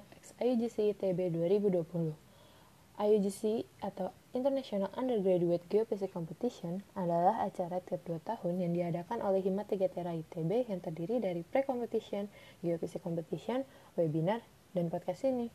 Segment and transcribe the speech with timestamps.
[0.00, 1.84] X IUGC ITB 2020.
[2.94, 9.66] IUGC atau International Undergraduate Geophysics Competition adalah acara tiap 2 tahun yang diadakan oleh Hima
[9.66, 12.30] 3 Tera ITB yang terdiri dari pre-competition,
[12.62, 13.66] geophysics competition,
[13.98, 14.42] webinar,
[14.74, 15.50] dan podcast ini.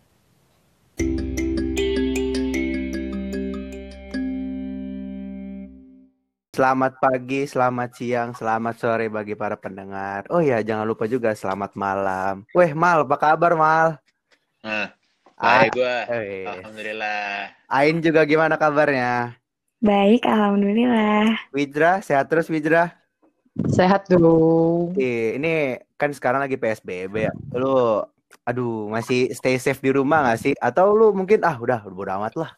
[6.59, 10.27] Selamat pagi, selamat siang, selamat sore bagi para pendengar.
[10.27, 12.43] Oh ya, jangan lupa juga selamat malam.
[12.51, 14.08] Weh, Mal, apa kabar, Mal?
[14.59, 14.91] Nah,
[15.39, 15.95] Ah, baik gue.
[16.11, 16.47] eh.
[16.51, 17.55] Alhamdulillah.
[17.71, 19.39] Ain juga gimana kabarnya?
[19.79, 21.39] Baik, alhamdulillah.
[21.55, 22.91] Widra, sehat terus Widra?
[23.71, 24.99] Sehat dong.
[24.99, 27.33] Ih, ini kan sekarang lagi PSBB ya.
[27.55, 28.03] Lu,
[28.43, 30.53] aduh, masih stay safe di rumah gak sih?
[30.59, 32.51] Atau lu mungkin, ah udah, bodo amat lah.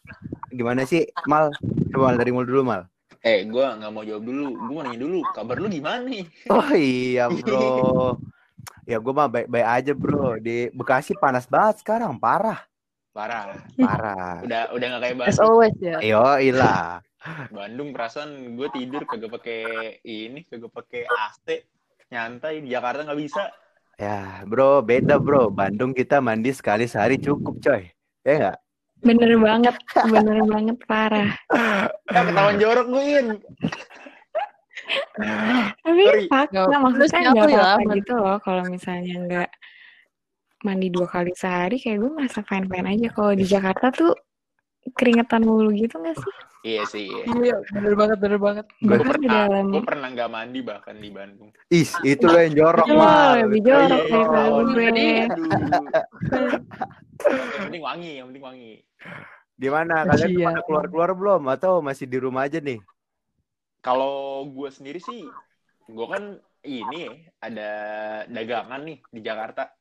[0.50, 1.54] Gimana sih, Mal?
[1.94, 2.90] Coba dari mul dulu, Mal.
[3.22, 4.58] Eh, gue nggak mau jawab dulu.
[4.58, 5.22] Gue mau nanya dulu.
[5.30, 6.26] Kabar lu gimana nih?
[6.50, 8.18] Oh iya, bro.
[8.82, 10.38] Ya, gue mah baik-baik aja, bro.
[10.42, 12.66] Di Bekasi panas banget sekarang, parah.
[13.14, 13.54] Parah.
[13.78, 14.42] Parah.
[14.42, 15.44] Udah udah nggak kayak As Bandung.
[15.46, 15.98] always ya.
[16.02, 16.98] Yo, ilah.
[17.54, 19.62] Bandung perasaan gue tidur kagak pakai
[20.02, 21.46] ini, kagak pakai AC.
[22.10, 23.52] Nyantai di Jakarta nggak bisa.
[24.00, 25.46] Ya, bro, beda bro.
[25.52, 27.86] Bandung kita mandi sekali sehari cukup, coy.
[28.26, 28.58] Ya nggak?
[29.02, 29.74] Bener banget,
[30.10, 31.30] bener banget parah.
[32.10, 33.26] Ya ketahuan jorok gue In.
[35.82, 37.96] Tapi fakta maksudnya nggak ya, apa-apa aman.
[37.98, 39.50] gitu loh kalau misalnya nggak
[40.62, 43.08] mandi dua kali sehari kayak gue merasa fine-fine aja.
[43.10, 44.14] Kalau di Jakarta tuh
[44.94, 46.34] keringetan mulu gitu nggak sih?
[46.62, 47.10] Iya sih.
[47.10, 47.26] Iya.
[47.42, 48.66] Iya, bener banget, bener banget.
[48.78, 51.50] Di pernah, dalam gue pernah nggak mandi bahkan di Bandung.
[51.66, 53.42] Is, itu lo yang jorok, mal.
[53.42, 54.74] lebih jorok Iya, gue.
[54.78, 55.50] jadi, aduh.
[57.26, 58.72] yang penting wangi, yang penting wangi.
[59.58, 60.06] Di mana?
[60.06, 60.62] Kalian Iya.
[60.62, 61.42] keluar-keluar belum?
[61.50, 62.78] Atau masih di rumah aja nih?
[63.82, 65.26] Kalau gue sendiri sih,
[65.90, 67.70] gue kan ini ada
[68.30, 69.74] dagangan nih di Jakarta.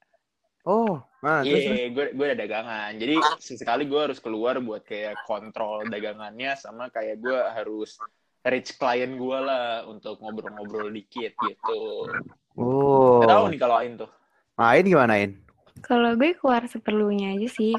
[0.65, 1.41] Oh, nah.
[1.41, 2.97] Iya, gue gue ada dagangan.
[2.97, 7.97] Jadi sesekali gue harus keluar buat kayak kontrol dagangannya sama kayak gue harus
[8.41, 12.09] reach klien gue lah untuk ngobrol-ngobrol dikit gitu.
[12.57, 13.21] Oh.
[13.21, 14.09] Gak tahu nih kalau Ain tuh.
[14.57, 15.37] Main gimana, In?
[15.81, 17.73] Kalau gue keluar seperlunya aja sih.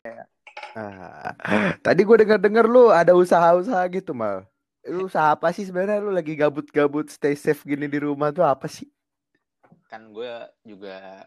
[0.75, 1.35] Ah,
[1.83, 4.47] tadi gue dengar-dengar lu ada usaha-usaha gitu, Mal.
[4.91, 6.03] Lu usaha apa sih sebenarnya?
[6.03, 8.91] Lu lagi gabut-gabut stay safe gini di rumah tuh apa sih?
[9.87, 10.31] Kan gue
[10.67, 11.27] juga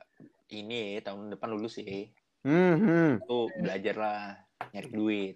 [0.52, 2.12] ini tahun depan lulus sih.
[2.44, 3.12] Hmm, hmm.
[3.24, 4.22] Tuh belajar lah
[4.76, 5.36] nyari duit.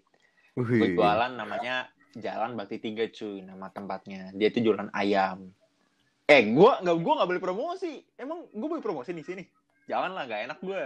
[0.59, 1.88] Gue jualan namanya
[2.18, 4.35] Jalan Bakti Tiga cuy nama tempatnya.
[4.35, 5.53] Dia itu jualan ayam.
[6.29, 8.03] Eh, gue nggak gue nggak boleh promosi.
[8.19, 9.44] Emang gue boleh promosi di sini?
[9.90, 10.84] Jangan lah, gak enak gue.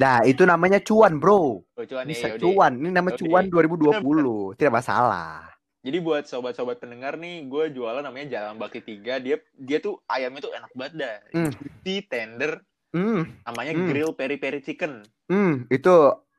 [0.00, 1.60] Nah, itu namanya cuan, bro.
[1.60, 2.40] Oh, cuan ya, Bisa yaudah.
[2.40, 2.72] cuan.
[2.76, 4.56] Ini nama cuan 2020.
[4.56, 5.49] Tidak masalah.
[5.80, 9.16] Jadi buat sobat-sobat pendengar nih, gue jualan namanya Jalan Bakti Tiga.
[9.16, 11.16] Dia dia tuh ayamnya tuh enak banget dah.
[11.32, 11.52] Hmm.
[11.80, 12.60] Di tender,
[12.90, 13.86] Hmm, namanya Hmm.
[13.86, 15.06] grill peri peri chicken.
[15.26, 15.94] hmm, itu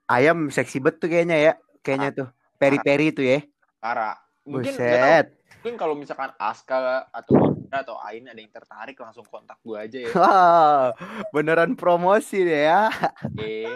[0.05, 1.53] ayam seksi bet tuh kayaknya ya.
[1.79, 2.27] Kayaknya tuh.
[2.55, 3.39] Peri-peri itu ya.
[3.79, 4.19] Parah.
[4.43, 5.27] Mungkin nggak tahu, Buset.
[5.55, 6.77] mungkin kalau misalkan Aska
[7.07, 10.11] atau Indra atau Ain ada yang tertarik langsung kontak gue aja ya.
[10.11, 10.85] Wah,
[11.31, 12.89] beneran promosi deh ya.
[13.23, 13.69] Oke.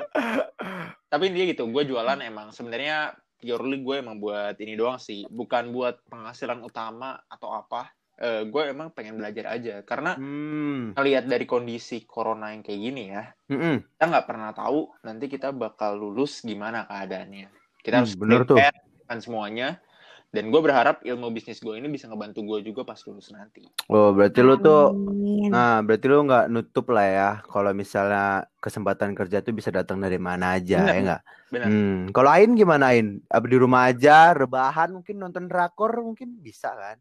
[1.07, 5.69] Tapi dia gitu, gue jualan emang sebenarnya purely gue emang buat ini doang sih, bukan
[5.75, 7.91] buat penghasilan utama atau apa.
[8.15, 10.95] Eh, gue emang pengen belajar aja karena Hmm.
[10.95, 13.83] ngelihat dari kondisi corona yang kayak gini ya, Mm-mm.
[13.99, 17.51] kita nggak pernah tahu nanti kita bakal lulus gimana keadaannya.
[17.83, 18.57] Kita Hmm, harus bener tuh.
[19.05, 19.83] kan semuanya.
[20.31, 23.63] Dan gue berharap ilmu bisnis gue ini bisa ngebantu gue juga pas lulus nanti.
[23.87, 25.49] Oh, berarti lu tuh Amin.
[25.49, 30.19] Nah, berarti lu nggak nutup lah ya kalau misalnya kesempatan kerja tuh bisa datang dari
[30.19, 30.93] mana aja, Bener.
[30.93, 31.21] ya nggak?
[31.53, 31.67] Benar.
[31.71, 31.99] Hmm.
[32.11, 33.23] Kalau Ain gimana Ain?
[33.31, 36.97] Apa di rumah aja, rebahan mungkin nonton drakor mungkin bisa kan?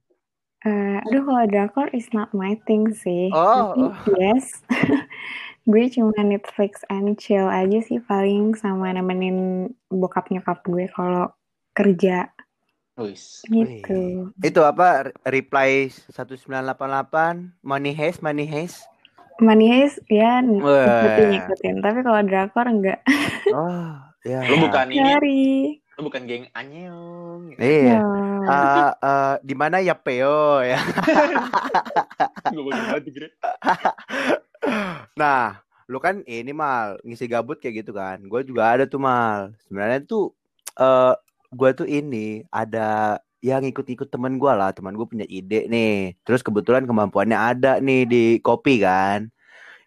[0.65, 3.29] Eh, aduh kalau drakor is not my thing sih.
[3.37, 3.95] Oh, Tapi oh.
[4.17, 4.65] yes,
[5.71, 11.33] gue cuma Netflix and chill aja sih paling sama nemenin bokap nyokap gue kalau
[11.73, 12.33] kerja
[12.95, 13.43] Wis.
[13.45, 14.31] gitu.
[14.39, 15.11] Itu apa?
[15.11, 18.87] Re- Reply 1988, Money Heist, Money Heist.
[19.43, 21.75] Money Heist ya ngikutin ngikutin.
[21.83, 23.03] Tapi kalau drakor enggak.
[23.51, 24.47] Oh, ya.
[24.47, 25.45] Lu bukan ini, Sorry.
[25.99, 27.59] lu bukan geng anyong.
[27.59, 27.99] Iya.
[27.99, 28.03] Ya.
[28.45, 30.79] Eh, eh, di mana ya Peo ya?
[35.15, 38.23] Nah, lu kan ini mal ngisi gabut kayak gitu kan.
[38.25, 39.53] Gue juga ada tuh mal.
[39.67, 40.33] Sebenarnya tuh
[40.75, 41.15] eh
[41.55, 44.75] gue tuh ini ada yang ikut-ikut temen gue lah.
[44.75, 46.19] Teman gue punya ide nih.
[46.27, 49.31] Terus kebetulan kemampuannya ada nih di kopi kan.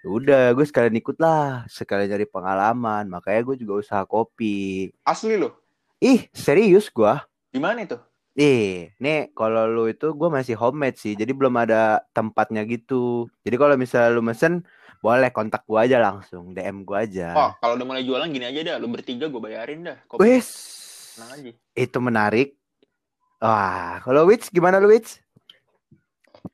[0.01, 1.67] Ya Udah, gue sekalian ikut lah.
[1.67, 3.11] Sekalian cari pengalaman.
[3.11, 4.89] Makanya gue juga usaha kopi.
[5.03, 5.51] Asli lu?
[5.99, 7.13] Ih, serius gue.
[7.49, 7.97] Di mana itu?
[8.37, 13.25] Ih, nih kalau lu itu gue masih homemade sih, jadi belum ada tempatnya gitu.
[13.41, 14.61] Jadi kalau misalnya lu mesen,
[15.01, 17.33] boleh kontak gue aja langsung, DM gue aja.
[17.33, 19.97] Oh, kalau udah mulai jualan gini aja dah, lu bertiga gue bayarin dah.
[20.05, 20.53] Kopi Wes,
[21.17, 21.51] tenang aja.
[21.73, 22.47] itu menarik.
[23.41, 25.17] Wah, kalau Wits gimana lu Wits?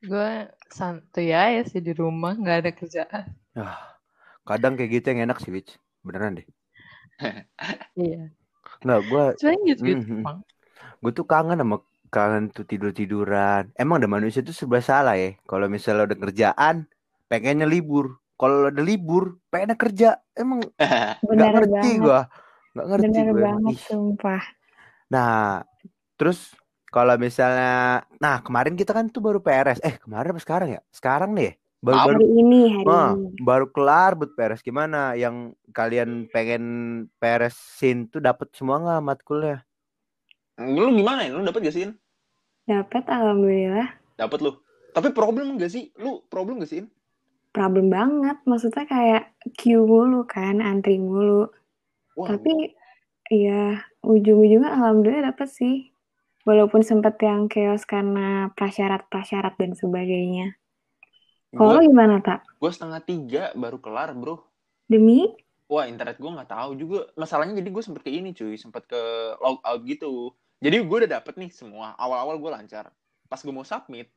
[0.04, 3.24] Gue santuy aja sih di rumah, nggak ada kerjaan.
[3.56, 4.00] Ah,
[4.44, 6.48] kadang kayak gitu yang enak sih Wits, beneran deh.
[7.96, 8.32] Iya.
[8.84, 9.24] Nggak, gue
[9.70, 10.04] gitu-gitu.
[10.04, 10.24] Mhm.
[10.24, 10.40] Bang.
[11.00, 11.78] gue tuh kangen sama
[12.12, 13.72] kangen tuh tidur tiduran.
[13.76, 15.36] Emang ada manusia tuh serba salah ya.
[15.44, 16.76] Kalau misalnya udah kerjaan,
[17.28, 18.20] pengennya libur.
[18.36, 20.10] Kalau ada libur, pengennya kerja.
[20.36, 20.60] Emang
[21.24, 22.28] nggak ngerti banget.
[22.74, 24.44] Nggak ngerti Bener gue banget, sumpah.
[25.10, 25.62] nah
[26.18, 26.54] terus
[26.90, 31.34] kalau misalnya nah kemarin kita kan tuh baru PRS eh kemarin apa sekarang ya sekarang
[31.38, 31.54] nih ya?
[31.84, 33.28] baru baru Hari ini, hari ah, ini.
[33.44, 36.64] baru kelar buat PRS gimana yang kalian pengen
[37.20, 39.62] PRS-in tuh dapat semua nggak matkulnya
[40.62, 41.34] Lu gimana ya?
[41.34, 41.90] Lu dapet gak sih?
[42.70, 43.90] Dapat alhamdulillah.
[44.14, 44.54] Dapet lu.
[44.94, 45.90] Tapi problem gak sih?
[45.98, 46.86] Lu problem gak sih?
[47.50, 48.38] Problem banget.
[48.46, 51.50] Maksudnya kayak queue mulu kan, antri mulu.
[52.14, 52.74] Wah, Tapi
[53.34, 55.76] ya ujung-ujungnya alhamdulillah dapet sih.
[56.44, 60.60] Walaupun sempet yang chaos karena prasyarat-prasyarat dan sebagainya.
[61.56, 62.44] Kalau gimana, Tak?
[62.60, 64.44] gue setengah tiga baru kelar bro.
[64.90, 65.30] Demi?
[65.72, 67.08] Wah internet gue nggak tahu juga.
[67.16, 69.00] Masalahnya jadi gue sempet ke ini cuy, sempet ke
[69.40, 70.36] log out gitu.
[70.60, 71.96] Jadi gue udah dapet nih semua.
[71.96, 72.92] Awal-awal gue lancar.
[73.32, 74.12] Pas gue mau submit,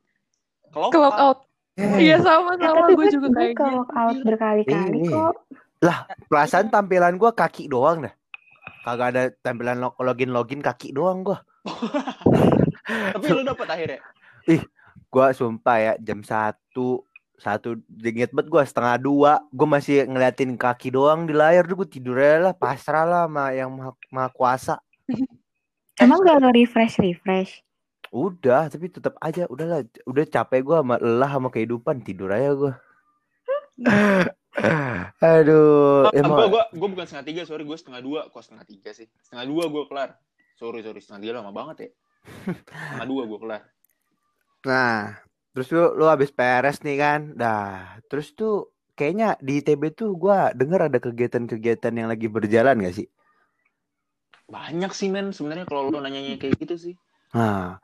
[0.67, 1.47] Ke out.
[1.77, 3.77] Iya sama Eh, sama gue juga kayak ke gitu.
[3.77, 5.13] walk out berkali-kali Ini.
[5.81, 5.97] Kok.
[6.29, 8.13] perasaan tampilan gua kaki doang dah.
[8.81, 11.43] Kagak ada tampilan lo- login login kaki doang gua.
[13.13, 13.99] Tapi lu dapet akhirnya.
[15.07, 17.03] gua sumpah ya jam satu
[17.37, 21.67] satu inget banget gua setengah dua gua masih ngeliatin kaki doang di layar.
[21.69, 24.75] Tuh gua tidur aja lah pasrah lah sama yang maha, maha kuasa.
[26.01, 27.65] Emang gak lo refresh-refresh?
[28.07, 29.45] udah tapi tetap aja.
[29.51, 32.73] Udahlah udah capek gua sama lelah sama kehidupan tidur aja gua
[35.21, 38.89] aduh gue emang gue gue bukan setengah tiga sorry gue setengah dua kok setengah tiga
[38.93, 40.09] sih setengah dua gue kelar
[40.57, 41.89] sorry sorry setengah tiga lama banget ya
[42.65, 43.63] setengah dua gue kelar
[44.67, 45.15] Nah,
[45.55, 47.31] terus lu lu habis PRS nih kan.
[47.39, 52.97] Dah, terus tuh kayaknya di ITB tuh gua denger ada kegiatan-kegiatan yang lagi berjalan gak
[52.99, 53.07] sih?
[54.47, 56.95] banyak sih men sebenarnya kalau lu nanyanya kayak gitu sih
[57.35, 57.75] Nah,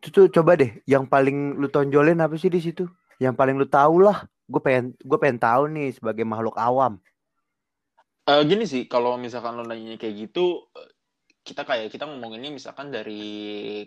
[0.00, 2.88] itu tuh coba deh yang paling lu tonjolin apa sih di situ?
[3.20, 4.24] Yang paling lu tahu lah.
[4.46, 7.02] Gue pengen gue pengen tahu nih sebagai makhluk awam.
[8.26, 10.90] Eh gini sih kalau misalkan lo nanyanya kayak gitu eh,
[11.46, 13.86] kita kayak kita ngomonginnya misalkan dari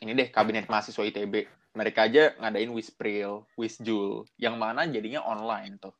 [0.00, 1.34] ini deh kabinet mahasiswa ITB
[1.74, 5.92] mereka aja ngadain Wispril, Wisjul yang mana jadinya online tuh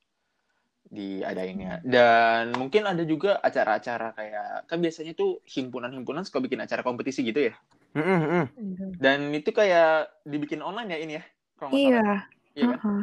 [0.84, 7.24] diadainnya dan mungkin ada juga acara-acara kayak kan biasanya tuh himpunan-himpunan suka bikin acara kompetisi
[7.24, 7.54] gitu ya
[7.96, 9.00] mm.
[9.00, 11.24] dan itu kayak dibikin online ya ini ya
[11.58, 11.90] nggak salah.
[11.90, 12.06] Iya.
[12.54, 12.78] Iya kan?
[12.78, 13.02] heeh.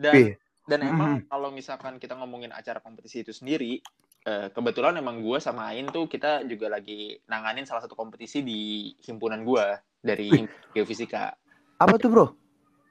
[0.00, 0.32] Dan Ih.
[0.64, 3.84] dan emang kalau misalkan kita ngomongin acara kompetisi itu sendiri
[4.24, 8.90] eh, kebetulan emang gue sama Ain tuh kita juga lagi nanganin salah satu kompetisi di
[9.04, 9.66] himpunan gue
[10.00, 10.48] dari Wih.
[10.72, 11.36] Geofisika
[11.76, 12.26] Apa tuh, Bro?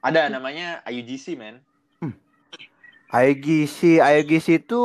[0.00, 1.66] ada namanya IUGC men
[3.10, 4.82] IGC, IGC itu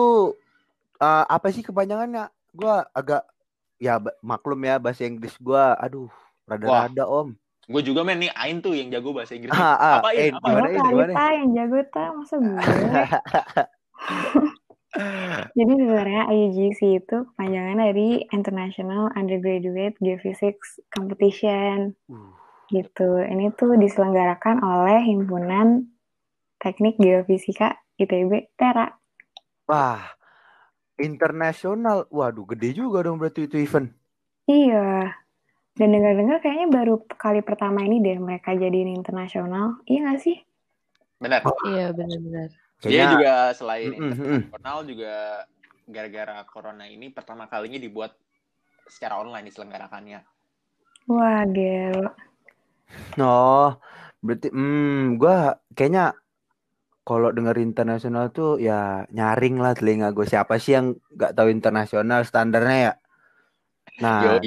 [0.97, 2.33] eh, apa sih kepanjangannya?
[2.49, 3.21] Gua agak
[3.77, 6.09] ya maklum ya bahasa Inggris gua aduh
[6.49, 7.37] rada-rada Om.
[7.65, 10.37] Gue juga men nih Ain tuh yang jago bahasa Inggris Ah, ah, apa eh, Ain
[10.37, 10.77] apa Gimana, Lo In?
[10.77, 11.13] kali Gimana?
[11.33, 12.55] Yang jago ta, masa gue?
[15.59, 22.31] Jadi sebenarnya IUGC itu kepanjangan dari International Undergraduate Geophysics Competition Uh,
[22.71, 23.19] gitu.
[23.19, 25.83] Ini tuh diselenggarakan oleh Himpunan
[26.63, 28.87] Teknik Geofisika ITB Tera.
[29.67, 30.15] Wah,
[30.95, 32.07] internasional.
[32.07, 33.91] Waduh, gede juga dong berarti itu event.
[34.47, 35.11] Iya.
[35.75, 39.83] Dan dengar-dengar kayaknya baru kali pertama ini deh mereka jadiin internasional.
[39.83, 40.39] Iya gak sih?
[41.15, 42.49] benar Iya benar-benar.
[42.83, 44.39] dia juga selain Mm-mm, mm-mm.
[44.45, 45.13] internasional juga
[45.87, 48.13] gara-gara corona ini pertama kalinya dibuat
[48.85, 50.21] secara online diselenggarakannya
[51.05, 52.09] Wah, gelo.
[53.21, 53.77] Oh,
[54.25, 56.17] berarti hmm, gua kayaknya
[57.05, 62.25] kalau denger internasional tuh ya nyaring lah telinga gue siapa sih yang nggak tahu internasional
[62.25, 62.93] standarnya ya.
[64.01, 64.41] Nah.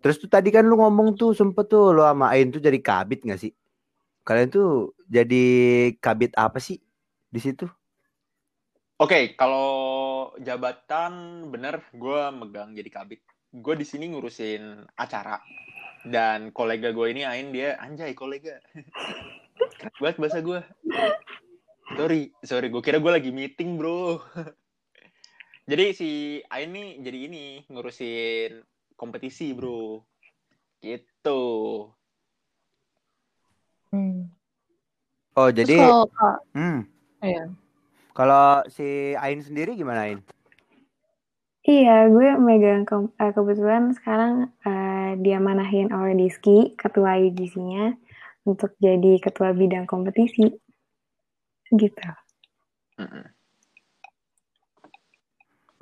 [0.00, 3.24] Terus tuh tadi kan lu ngomong tuh sempet tuh lu sama Ain tuh jadi kabit
[3.24, 3.52] nggak sih?
[4.26, 5.44] Kalian tuh jadi
[6.02, 6.82] kabit apa sih
[7.30, 7.70] di situ?
[8.96, 13.20] Oke, kalau jabatan bener, gue megang jadi kabit.
[13.52, 15.36] Gue di sini ngurusin acara.
[16.00, 18.56] Dan kolega gue ini Ain dia anjay kolega.
[20.00, 20.64] Banget bahasa gue.
[21.92, 22.72] Sorry, sorry.
[22.72, 24.16] Gue kira gue lagi meeting bro.
[25.70, 28.64] jadi si Ain nih jadi ini ngurusin
[28.96, 30.00] kompetisi bro.
[30.80, 31.42] Gitu.
[35.36, 36.78] Oh, Terus jadi kalau kalau- hmm,
[37.20, 37.44] iya.
[38.16, 40.20] kalau si Ain sendiri gimana Ain?
[41.66, 47.98] Iya, gue megang ke- eh, kebetulan sekarang eh, dia manahin oleh Diski, ketua UGC-nya,
[48.48, 50.56] untuk jadi ketua bidang kompetisi.
[51.68, 52.06] Gitu.
[52.96, 53.26] Mm-mm.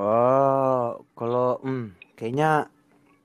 [0.00, 2.66] Oh, kalau hmm, kayaknya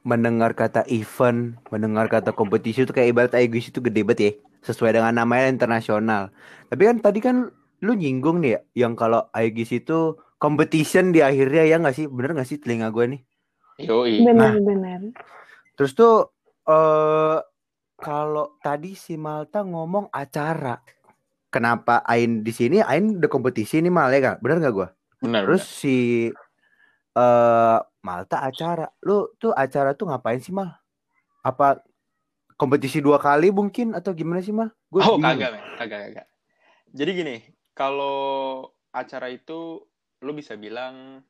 [0.08, 4.32] mendengar kata event, mendengar kata kompetisi itu kayak ibarat IGC itu gede banget ya,
[4.72, 6.32] sesuai dengan namanya internasional.
[6.72, 7.51] Tapi kan tadi kan
[7.84, 12.06] lu nyinggung nih ya, yang kalau IGC itu competition di akhirnya ya nggak sih?
[12.08, 13.22] Bener nggak sih telinga gue nih?
[13.88, 14.24] Yoi.
[14.24, 15.15] Benar-benar.
[15.75, 16.32] Terus tuh
[16.68, 17.39] eh
[18.00, 20.79] kalau tadi si Malta ngomong acara,
[21.51, 22.79] kenapa Ain di sini?
[22.79, 24.36] Ain udah kompetisi nih Mal ya kan?
[24.39, 24.88] Bener nggak gue?
[25.27, 25.44] Benar.
[25.44, 26.32] Terus si
[27.15, 28.88] eh Malta acara.
[29.03, 30.72] Lu tuh acara tuh ngapain sih, Mal?
[31.44, 31.84] Apa
[32.60, 34.72] kompetisi dua kali mungkin atau gimana sih, Mal?
[34.88, 35.56] Gue Oh, kagak.
[35.79, 36.27] Kagak, kagak.
[36.89, 37.36] Jadi gini,
[37.77, 39.84] kalau acara itu
[40.20, 41.24] lu bisa bilang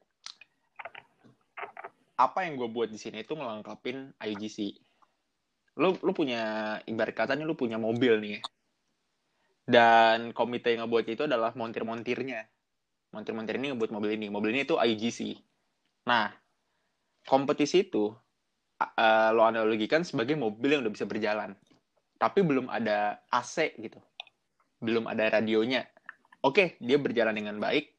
[2.20, 4.76] apa yang gue buat di sini itu melengkapin IGC.
[5.80, 8.42] Lu lu punya ibarat katanya lu punya mobil nih ya.
[9.70, 12.42] Dan komite yang ngebuat itu adalah montir-montirnya.
[13.14, 14.28] Montir-montir ini ngebuat mobil ini.
[14.34, 15.38] Mobil ini itu IGC.
[16.10, 16.34] Nah,
[17.28, 18.14] kompetisi itu
[18.80, 21.54] uh, lo analogikan sebagai mobil yang udah bisa berjalan.
[22.20, 24.00] Tapi belum ada AC gitu.
[24.80, 25.88] Belum ada radionya.
[26.44, 27.92] Oke, dia berjalan dengan baik.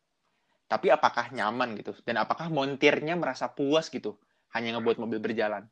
[0.71, 1.93] Tapi apakah nyaman gitu?
[2.07, 4.17] Dan apakah montirnya merasa puas gitu?
[4.55, 5.67] Hanya ngebuat mobil berjalan.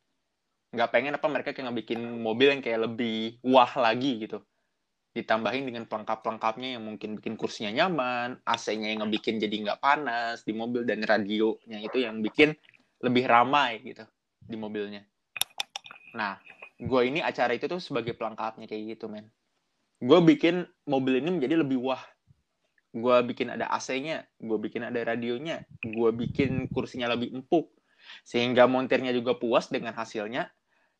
[0.74, 4.44] Nggak pengen apa mereka kayak ngebikin mobil yang kayak lebih wah lagi gitu.
[5.16, 10.52] Ditambahin dengan pelengkap-pelengkapnya yang mungkin bikin kursinya nyaman, AC-nya yang ngebikin jadi nggak panas di
[10.52, 12.52] mobil, dan radionya itu yang bikin
[13.02, 14.04] lebih ramai gitu
[14.42, 15.06] di mobilnya.
[16.16, 16.40] Nah,
[16.78, 19.28] gue ini acara itu tuh sebagai pelengkapnya kayak gitu, men.
[19.98, 22.02] Gue bikin mobil ini menjadi lebih wah.
[22.94, 27.70] Gue bikin ada AC-nya, gue bikin ada radionya, gue bikin kursinya lebih empuk.
[28.24, 30.48] Sehingga montirnya juga puas dengan hasilnya.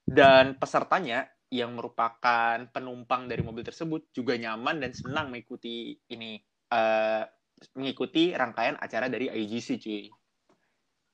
[0.08, 6.36] Dan pesertanya yang merupakan penumpang dari mobil tersebut juga nyaman dan senang mengikuti ini
[6.68, 7.24] eh,
[7.72, 10.04] mengikuti rangkaian acara dari IGC cuy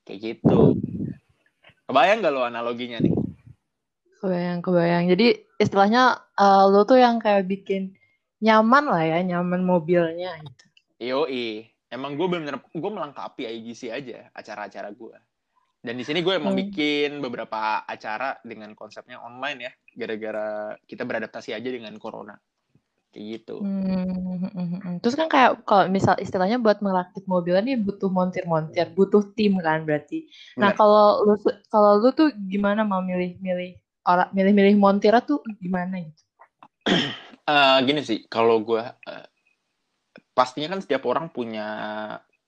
[0.05, 0.77] kayak gitu
[1.89, 3.13] kebayang gak lo analoginya nih
[4.15, 5.05] Kebayang, kebayang.
[5.05, 7.93] Jadi istilahnya eh, lo tuh yang kayak bikin
[8.41, 10.65] nyaman lah ya, nyaman mobilnya gitu.
[10.97, 15.13] Yoi, emang gue bener gue melengkapi IGC aja acara-acara gue.
[15.77, 16.61] Dan di sini gue emang Hmm.
[16.65, 22.33] bikin beberapa acara dengan konsepnya online ya, gara-gara kita beradaptasi aja dengan corona.
[23.15, 23.63] Kayak gitu.
[23.63, 24.95] Hmm, hmm, hmm, hmm.
[24.99, 29.87] Terus kan kayak kalau misal istilahnya buat merakit mobilnya nih butuh montir-montir, butuh tim kan
[29.87, 30.27] berarti.
[30.59, 30.79] Nah, Bener.
[30.83, 31.35] kalau lu
[31.71, 36.23] kalau lu tuh gimana mau milih-milih orang milih-milih montirnya tuh gimana gitu?
[37.45, 39.27] Eh, gini sih, kalau gue eh,
[40.33, 41.69] pastinya kan setiap orang punya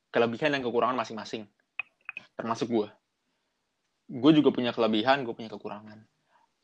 [0.10, 1.46] kelebihan dan kekurangan masing-masing,
[2.34, 2.90] termasuk gue.
[4.10, 6.02] Gue juga punya kelebihan, gue punya kekurangan.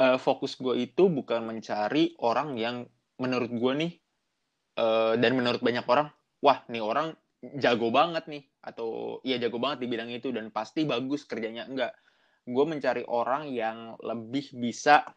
[0.01, 2.89] Eh, fokus gue itu bukan mencari orang yang
[3.23, 3.91] menurut gue nih
[4.83, 6.11] eh, dan menurut banyak orang,
[6.43, 7.15] wah nih orang
[7.59, 11.95] jago banget nih atau iya jago banget di bidang itu dan pasti bagus kerjanya enggak.
[12.43, 15.07] Gue mencari orang yang lebih bisa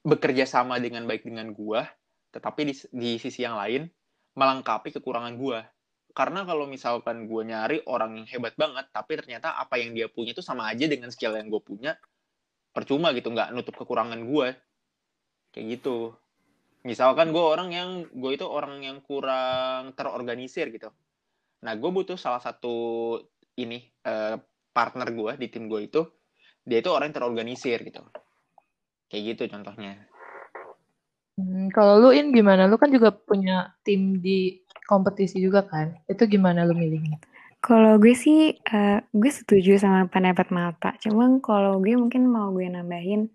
[0.00, 1.84] bekerja sama dengan baik dengan gue
[2.30, 3.90] tetapi di, di sisi yang lain
[4.38, 5.58] melengkapi kekurangan gue.
[6.10, 10.34] Karena kalau misalkan gue nyari orang yang hebat banget, tapi ternyata apa yang dia punya
[10.34, 11.94] itu sama aja dengan skill yang gue punya,
[12.74, 14.48] percuma gitu, nggak nutup kekurangan gue.
[15.54, 16.14] Kayak gitu.
[16.80, 20.88] Misalkan gue orang yang, gue itu orang yang kurang terorganisir gitu.
[21.60, 23.16] Nah, gue butuh salah satu
[23.60, 24.40] ini, eh,
[24.72, 26.00] partner gue di tim gue itu,
[26.64, 28.00] dia itu orang yang terorganisir gitu.
[29.12, 30.08] Kayak gitu contohnya.
[31.36, 32.64] Hmm, kalau lu in gimana?
[32.64, 35.92] Lu kan juga punya tim di kompetisi juga kan?
[36.08, 37.20] Itu gimana lu milihnya?
[37.60, 40.96] Kalau gue sih, eh, gue setuju sama pendapat Malta.
[40.96, 43.28] Cuman kalau gue mungkin mau gue nambahin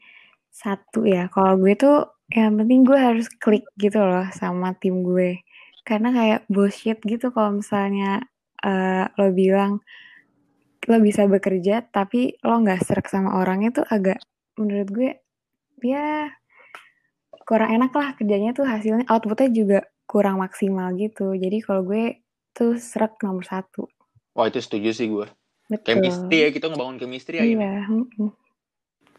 [0.50, 1.30] satu ya.
[1.30, 5.46] Kalau gue tuh yang penting gue harus klik gitu loh sama tim gue.
[5.86, 8.26] Karena kayak bullshit gitu kalau misalnya
[8.66, 9.82] eh, lo bilang
[10.86, 14.22] lo bisa bekerja tapi lo nggak serak sama orangnya tuh agak
[14.54, 15.12] menurut gue
[15.82, 16.30] ya
[17.46, 19.80] kurang enak lah kerjanya tuh hasilnya outputnya juga
[20.10, 21.34] kurang maksimal gitu.
[21.34, 23.86] Jadi kalau gue tuh serak nomor satu.
[24.38, 25.28] Wah, itu setuju sih gue.
[25.66, 25.98] Betul.
[25.98, 27.44] Chemistry ya, kita ngebangun chemistry ya.
[27.46, 27.58] ini.
[27.58, 27.74] Iya.
[27.90, 28.30] mm-mm.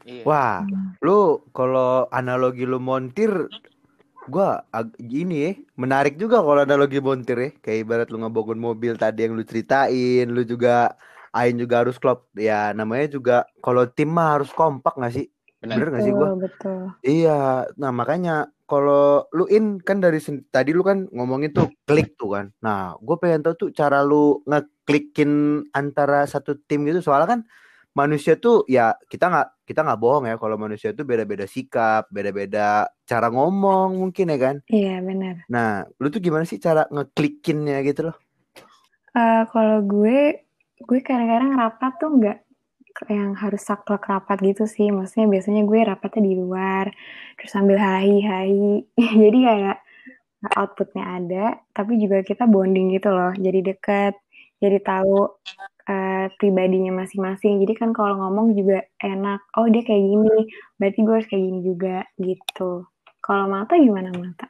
[0.06, 0.22] Iya.
[0.22, 0.62] Wah,
[1.02, 3.50] lu kalau analogi lu montir
[4.30, 4.62] gua
[5.02, 7.50] gini ya, menarik juga kalau analogi montir ya.
[7.58, 10.94] Kayak ibarat lu ngebangun mobil tadi yang lu ceritain, lu juga
[11.34, 12.30] Ain juga harus klop.
[12.38, 15.26] Ya namanya juga kalau tim mah harus kompak gak sih?
[15.60, 15.74] Benar.
[15.74, 16.28] Bener gak sih gua?
[16.38, 16.78] Betul.
[17.02, 20.18] Iya, nah makanya kalau lu in kan dari
[20.50, 22.46] tadi lu kan ngomongin tuh klik tuh kan.
[22.62, 26.98] Nah, gue pengen tahu tuh cara lu ngeklikin antara satu tim gitu.
[26.98, 27.40] Soalnya kan
[27.94, 32.86] manusia tuh ya kita nggak kita nggak bohong ya kalau manusia tuh beda-beda sikap, beda-beda
[33.02, 34.56] cara ngomong mungkin ya kan.
[34.70, 35.34] Iya, benar.
[35.50, 38.16] Nah, lu tuh gimana sih cara ngeklikinnya gitu loh?
[39.16, 40.46] Eh, kalau gue,
[40.86, 42.38] gue kadang-kadang rapat tuh nggak
[43.12, 44.94] yang harus saklek rapat gitu sih.
[44.94, 46.86] Maksudnya biasanya gue rapatnya di luar,
[47.34, 48.86] terus sambil hai-hai.
[49.26, 49.78] Jadi kayak
[50.54, 51.44] outputnya ada,
[51.74, 53.34] tapi juga kita bonding gitu loh.
[53.34, 54.14] Jadi deket,
[54.62, 55.28] jadi tahu
[55.86, 57.62] eh, pribadinya masing-masing.
[57.62, 59.46] Jadi kan kalau ngomong juga enak.
[59.56, 60.36] Oh dia kayak gini,
[60.76, 62.86] berarti gue harus kayak gini juga gitu.
[63.22, 64.46] Kalau mata gimana mata?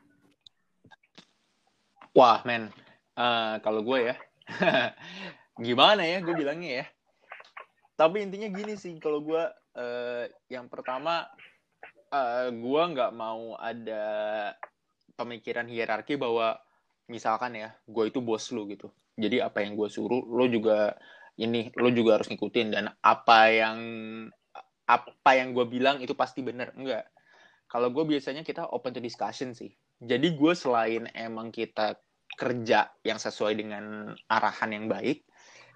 [2.16, 2.73] Wah, men.
[3.16, 4.16] Eh, kalau gue ya.
[5.57, 6.87] Gimana ya gue bilangnya ya.
[7.97, 8.97] Tapi intinya gini sih.
[9.00, 9.40] Kalau gue
[9.76, 11.25] eh, yang pertama
[12.12, 14.05] eh, gue nggak mau ada
[15.16, 16.61] pemikiran hierarki bahwa
[17.09, 18.93] misalkan ya gue itu bos lu gitu.
[19.16, 20.93] Jadi apa yang gue suruh lo juga
[21.37, 23.78] ini lo juga harus ngikutin dan apa yang
[24.87, 27.11] apa yang gue bilang itu pasti bener enggak.
[27.66, 29.75] Kalau gue biasanya kita open to discussion sih.
[29.99, 31.99] Jadi gue selain emang kita
[32.37, 35.25] kerja yang sesuai dengan arahan yang baik,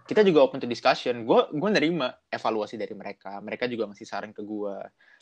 [0.07, 1.23] kita juga open to discussion.
[1.26, 3.38] Gue gue nerima evaluasi dari mereka.
[3.43, 4.76] Mereka juga ngasih saran ke gue.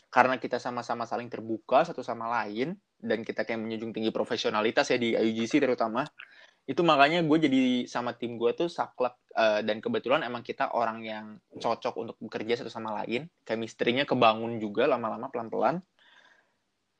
[0.09, 4.97] Karena kita sama-sama saling terbuka satu sama lain dan kita kayak menjunjung tinggi profesionalitas ya
[4.97, 6.09] di IUGC terutama.
[6.68, 11.00] Itu makanya gue jadi sama tim gue tuh saklek eh, dan kebetulan emang kita orang
[11.00, 13.25] yang cocok untuk bekerja satu sama lain.
[13.48, 15.80] Chemistry-nya kebangun juga lama-lama pelan-pelan.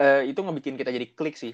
[0.01, 1.53] Eh, itu ngebikin kita jadi klik sih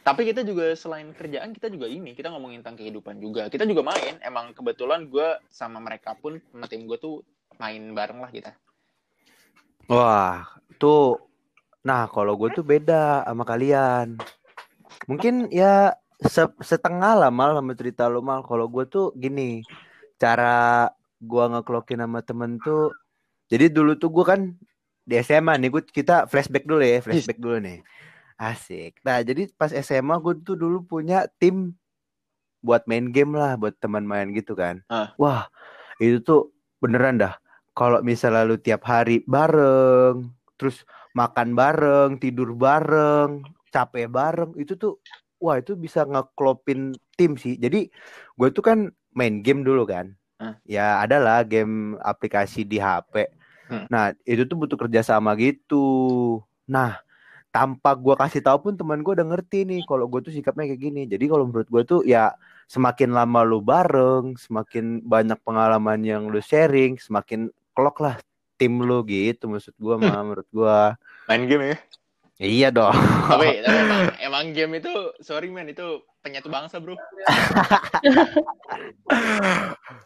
[0.00, 3.84] tapi kita juga selain kerjaan kita juga ini kita ngomongin tentang kehidupan juga kita juga
[3.84, 7.20] main emang kebetulan gue sama mereka pun sama tim gue tuh
[7.60, 8.56] main bareng lah kita
[9.90, 10.46] Wah,
[10.78, 11.18] tuh.
[11.82, 14.22] Nah, kalau gue tuh beda sama kalian.
[15.10, 18.44] Mungkin ya se- setengah lah mal sama cerita lo mal.
[18.44, 19.64] Kalau gue tuh gini,
[20.20, 20.88] cara
[21.20, 22.92] gue ngeklokin sama temen tuh.
[23.48, 24.40] Jadi dulu tuh gue kan
[25.04, 27.80] di SMA nih, gue kita flashback dulu ya, flashback dulu nih.
[28.40, 29.00] Asik.
[29.04, 31.76] Nah, jadi pas SMA gue tuh dulu punya tim
[32.60, 34.84] buat main game lah, buat teman main gitu kan.
[34.88, 35.12] Ah.
[35.16, 35.48] Wah,
[36.00, 37.36] itu tuh beneran dah.
[37.76, 40.28] Kalau misalnya lu tiap hari bareng,
[40.60, 40.84] terus
[41.16, 45.00] makan bareng, tidur bareng, capek bareng, itu tuh
[45.40, 47.56] wah itu bisa ngeklopin tim sih.
[47.56, 47.88] Jadi
[48.38, 48.78] gue tuh kan
[49.16, 50.12] main game dulu kan.
[50.40, 50.56] Hmm.
[50.68, 53.28] Ya adalah game aplikasi di HP.
[53.68, 53.86] Hmm.
[53.88, 56.38] Nah, itu tuh butuh kerjasama gitu.
[56.68, 57.00] Nah,
[57.50, 60.80] tanpa gua kasih tahu pun teman gue udah ngerti nih kalau gue tuh sikapnya kayak
[60.80, 61.02] gini.
[61.08, 62.32] Jadi kalau menurut gue tuh ya
[62.70, 68.16] semakin lama lu bareng, semakin banyak pengalaman yang lu sharing, semakin klok lah
[68.60, 71.00] tim lu gitu maksud gua mah menurut gua.
[71.24, 71.76] main game ya
[72.40, 72.96] Iya dong.
[73.28, 76.96] tapi, tapi emang, emang game itu sorry man itu penyatu bangsa bro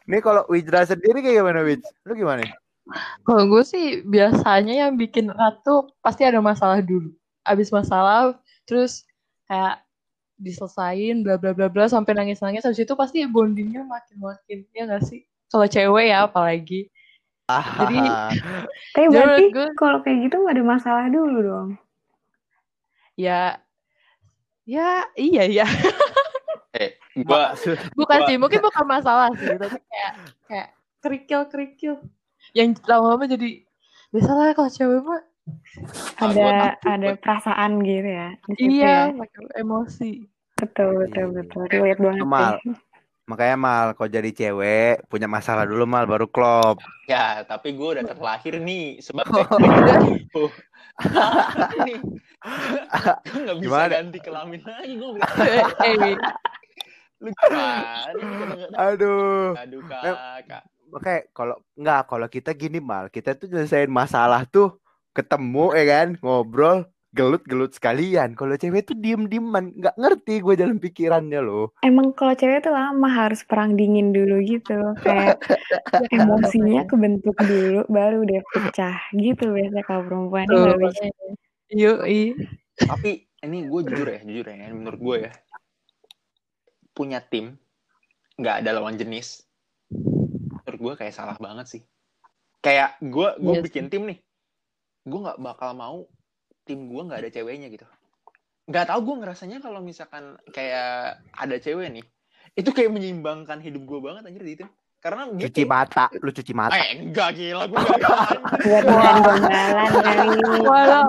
[0.05, 1.79] Nih kalau Wijra sendiri kayak gimana Wij?
[2.03, 2.43] Lu gimana?
[3.23, 7.11] Kalau gue sih biasanya yang bikin ratu pasti ada masalah dulu.
[7.43, 9.03] Abis masalah, terus
[9.47, 9.81] kayak
[10.35, 14.83] diselesain bla bla bla bla sampai nangis nangis habis itu pasti bondingnya makin makin ya
[14.83, 16.91] nggak sih kalau cewek ya apalagi
[17.47, 18.03] Jadi-
[18.91, 21.69] Tapi Jadi berarti gue- kalau kayak gitu nggak ada masalah dulu dong.
[23.15, 23.59] Ya
[24.65, 25.67] ya iya ya
[26.81, 27.55] eh gua
[27.99, 30.13] bukan Gua- sih mungkin bukan masalah sih tapi kayak
[30.49, 30.69] kayak
[31.01, 31.95] kerikil kerikil
[32.57, 33.63] yang lama-lama jadi
[34.11, 35.23] biasalah kalau cewek mah
[36.17, 38.33] Ah, Ada ada perasaan gitu ya.
[38.57, 39.61] iya ya.
[39.61, 40.25] emosi
[40.57, 41.37] Betul betul Iya.
[41.37, 41.63] betul.
[41.69, 42.57] Relate banget.
[43.25, 46.77] Makanya mal kalau jadi cewek punya masalah dulu mal baru klop.
[47.09, 49.25] ya tapi gue udah terlahir nih sebab
[50.35, 50.51] Oh.
[51.83, 51.99] nih
[53.25, 53.91] gue nggak bisa Gimana?
[53.91, 55.33] ganti kelamin lagi gue bilang
[55.83, 56.15] eh,
[57.19, 59.57] lu gimana Aduh.
[59.57, 64.79] aduh kakak Makanya kalau enggak kalau kita gini mal, kita tuh nyelesain masalah tuh
[65.11, 68.35] ketemu ya kan, ngobrol, gelut-gelut sekalian.
[68.35, 71.71] Kalau cewek tuh diem-dieman, nggak ngerti gue jalan pikirannya loh.
[71.87, 74.77] Emang kalau cewek tuh lama harus perang dingin dulu gitu.
[75.01, 75.39] Kayak
[76.19, 80.91] emosinya kebentuk dulu baru dia pecah gitu biasanya kalau perempuan Tuh, ini lebih
[81.75, 82.21] yuk i
[82.77, 83.11] tapi
[83.43, 85.33] ini gue jujur ya jujur ya menurut gue ya
[86.95, 87.59] punya tim
[88.39, 89.43] nggak ada lawan jenis
[89.91, 91.83] menurut gue kayak salah banget sih
[92.61, 94.19] kayak gue gue Iya bikin tim nih
[95.05, 96.07] gue nggak bakal mau
[96.65, 97.87] tim gue nggak ada ceweknya gitu.
[98.65, 102.05] Nggak tahu gue ngerasanya kalau misalkan kayak ada cewek nih
[102.55, 104.71] itu kayak menyeimbangkan hidup gue banget anjir di tim
[105.05, 106.81] karena dia Cuci mata, lu cuci mata.
[106.81, 107.77] eh enggak gila gue.
[110.65, 111.05] Walau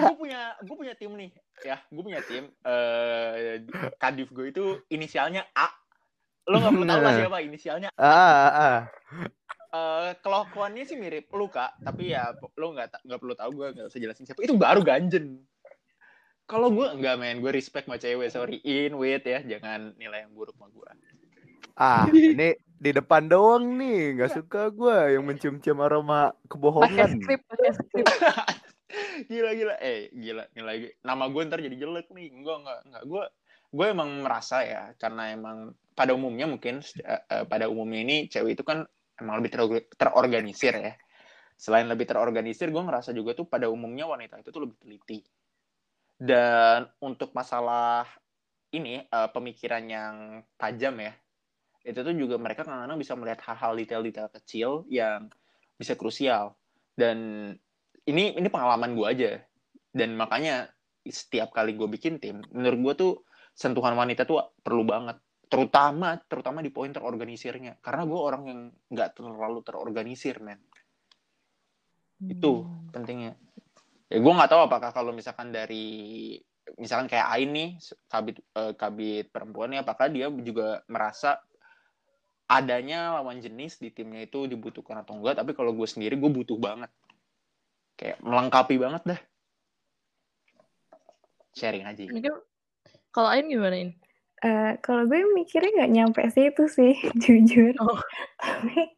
[0.00, 2.48] gue punya gue punya tim nih ya gue punya tim.
[2.64, 3.60] Eh
[4.00, 5.68] kadif gue itu inisialnya A.
[6.48, 8.78] Lo nggak perlu tahu lah siapa inisialnya Ah, ah, ah.
[9.70, 11.78] Eh kelakuannya sih mirip lu kak.
[11.82, 14.42] Tapi ya lo nggak nggak perlu tahu gue nggak usah jelasin siapa.
[14.42, 15.46] Itu baru ganjen.
[16.50, 17.38] Kalau gue enggak men.
[17.38, 18.28] Gue respect sama cewek.
[18.34, 19.38] Sorry in wait ya.
[19.42, 20.90] Jangan nilai yang buruk sama gue
[21.80, 27.08] Ah, ini di depan doang nih, nggak suka gua yang mencium-cium aroma pakai kebohongan.
[27.16, 28.04] skrip, pakai skrip.
[29.32, 29.74] gila gila.
[29.80, 30.44] Eh gila.
[30.52, 32.36] Nilai nama gue ntar jadi jelek nih.
[32.36, 33.22] Enggak enggak enggak gue
[33.70, 38.58] gue emang merasa ya karena emang pada umumnya mungkin eh, eh, pada umumnya ini cewek
[38.58, 38.82] itu kan
[39.20, 40.92] emang lebih terorga- terorganisir ya.
[41.60, 45.20] Selain lebih terorganisir gue ngerasa juga tuh pada umumnya wanita itu tuh lebih teliti.
[46.20, 48.08] Dan untuk masalah
[48.72, 50.14] ini eh, pemikiran yang
[50.56, 51.12] tajam ya
[51.80, 55.32] itu tuh juga mereka kadang-kadang bisa melihat hal-hal detail-detail kecil yang
[55.80, 56.52] bisa krusial.
[56.92, 57.50] Dan
[58.04, 59.30] ini ini pengalaman gue aja.
[59.88, 60.68] Dan makanya
[61.08, 63.12] setiap kali gue bikin tim menurut gue tuh
[63.56, 65.16] sentuhan wanita tuh perlu banget
[65.50, 67.82] terutama terutama di poin terorganisirnya.
[67.82, 70.62] Karena gue orang yang nggak terlalu terorganisir men.
[72.22, 73.34] Itu pentingnya.
[74.06, 76.38] Ya gue nggak tahu apakah kalau misalkan dari
[76.78, 77.70] misalkan kayak Ain nih
[78.06, 81.42] kabit eh, kabit perempuan nih apakah dia juga merasa
[82.46, 86.58] adanya lawan jenis di timnya itu dibutuhkan atau enggak tapi kalau gue sendiri gue butuh
[86.62, 86.90] banget.
[87.98, 89.20] Kayak melengkapi banget dah.
[91.58, 92.06] Sharing aja.
[92.06, 92.34] Mungkin
[93.10, 93.90] kalau Ain gimana In?
[94.40, 97.76] Eh, kalau gue mikirnya nggak nyampe situ sih, jujur.
[97.78, 98.00] Oh.
[98.36, 98.96] Tapi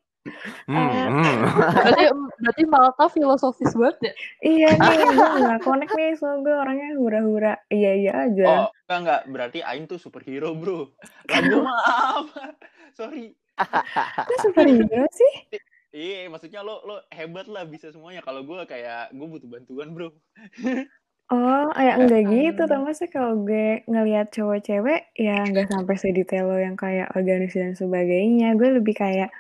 [0.71, 1.35] Hmm, Eh, hmm.
[1.83, 2.05] Berarti
[2.39, 4.13] berarti Malta filosofis banget ya?
[4.47, 7.55] iya nih, gue nggak connect nih, soalnya gue orangnya hura-hura.
[7.67, 8.45] Iya iya aja.
[8.47, 10.95] oh enggak enggak berarti Ain tuh superhero bro
[11.27, 12.27] lah gue maaf
[12.99, 13.35] sorry
[14.23, 15.59] Kok superhero sih?
[15.91, 20.15] iya maksudnya lo lo hebat lah bisa semuanya kalau gue kayak gue butuh bantuan bro
[21.31, 22.63] Oh, ya enggak gitu.
[22.67, 22.71] Hmm.
[22.73, 27.63] Tapi sih kalau gue ngelihat cowok cewek, ya nggak sampai sedetail lo yang kayak organisasi
[27.63, 28.53] dan sebagainya.
[28.59, 29.31] Gue lebih kayak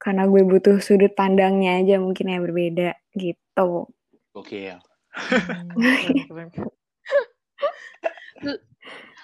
[0.00, 3.88] karena gue butuh sudut pandangnya aja mungkin yang berbeda gitu.
[4.36, 4.80] oke ya.
[8.36, 8.64] Terus-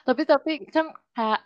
[0.03, 1.40] tapi tapi kan kayak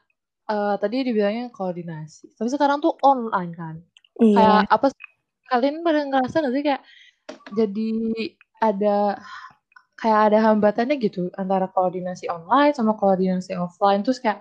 [0.49, 2.33] eh, tadi dibilangnya koordinasi.
[2.37, 3.75] Tapi sekarang tuh online kan.
[4.21, 4.37] Iya.
[4.37, 4.87] Kayak apa?
[5.47, 6.83] Kalian pada ngerasa nggak sih kayak
[7.55, 7.91] jadi
[8.63, 9.21] ada
[9.97, 14.41] kayak ada hambatannya gitu antara koordinasi online sama koordinasi offline terus kayak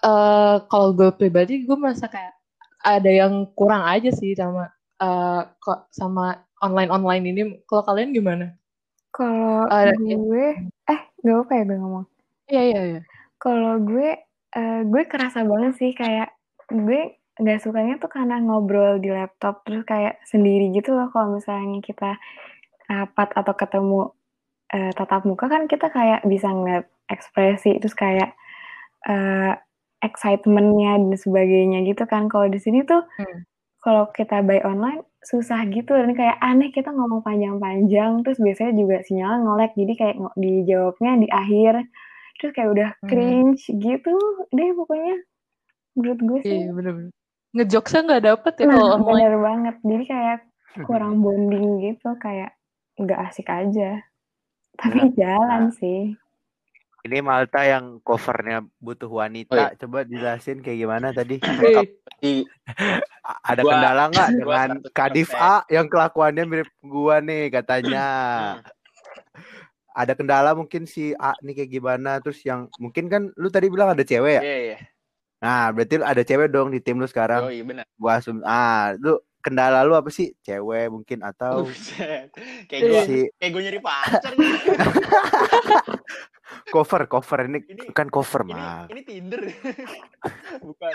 [0.00, 2.32] eh kalau gue pribadi gue merasa kayak
[2.80, 8.52] ada yang kurang aja sih sama eh, kok sama online online ini kalau kalian gimana?
[9.10, 10.46] Kalau Ada- gue,
[10.86, 12.06] eh gak apa ya gue ngomong.
[12.46, 13.00] Iya iya iya.
[13.40, 14.08] Kalau gue,
[14.54, 16.30] eh, gue kerasa banget sih kayak
[16.70, 21.80] gue nggak sukanya tuh karena ngobrol di laptop terus kayak sendiri gitu loh kalau misalnya
[21.80, 22.20] kita
[22.84, 24.12] rapat atau ketemu
[24.70, 28.32] eh, tatap muka kan kita kayak bisa ngeliat ekspresi terus kayak
[29.06, 29.52] eh,
[30.00, 33.44] excitementnya dan sebagainya gitu kan kalau di sini tuh Hmm.
[33.80, 38.96] kalau kita by online susah gitu dan kayak aneh kita ngomong panjang-panjang terus biasanya juga
[39.04, 41.74] sinyal ngelek jadi kayak dijawabnya di akhir
[42.40, 43.08] terus kayak udah Hmm.
[43.08, 44.14] cringe gitu
[44.50, 45.16] deh pokoknya
[45.92, 47.12] menurut gue sih Iya bener-bener.
[47.50, 49.10] Ngejokesnya nggak dapet ya nah kalau online.
[49.20, 50.38] bener banget jadi kayak
[50.86, 52.50] kurang bonding gitu kayak
[52.96, 54.00] nggak asik aja
[54.80, 56.16] tapi jalan sih
[57.00, 59.72] Ini Malta yang covernya butuh wanita.
[59.80, 61.40] Coba jelasin kayak gimana tadi?
[63.40, 64.92] Ada Gua- kendala nggak dengan 100%.
[64.92, 68.04] Kadif A yang kelakuannya mirip gua nih katanya?
[69.96, 72.20] Ada kendala mungkin si A nih kayak gimana?
[72.20, 74.42] Terus yang mungkin kan lu tadi bilang ada cewek ya?
[74.44, 74.78] iya iya
[75.40, 77.48] Nah, berarti ada cewek dong di tim lu sekarang.
[77.48, 80.32] oh iya benar Gua asum ah, lu kendala lu apa sih?
[80.40, 81.66] Cewek mungkin atau
[82.68, 84.52] kayak gue si kayak gue nyari pacar nih.
[86.70, 87.38] cover cover.
[87.46, 88.86] Ini Ini- kan cover ini mah.
[88.88, 89.42] ini Tinder.
[90.68, 90.92] Bukan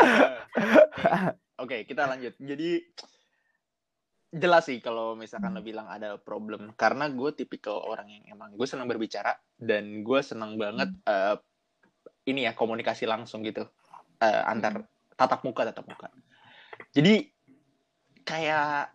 [1.57, 2.33] oke kita lanjut.
[2.37, 2.69] Jadi
[4.35, 6.75] jelas sih kalau misalkan lo bilang ada problem.
[6.75, 11.35] Karena gue tipikal orang yang emang gue senang berbicara dan gue senang banget eh,
[12.25, 13.63] ini ya komunikasi langsung gitu
[14.19, 14.83] eh, antar
[15.15, 16.07] tatap muka tatap muka.
[16.91, 17.31] Jadi
[18.25, 18.89] kayak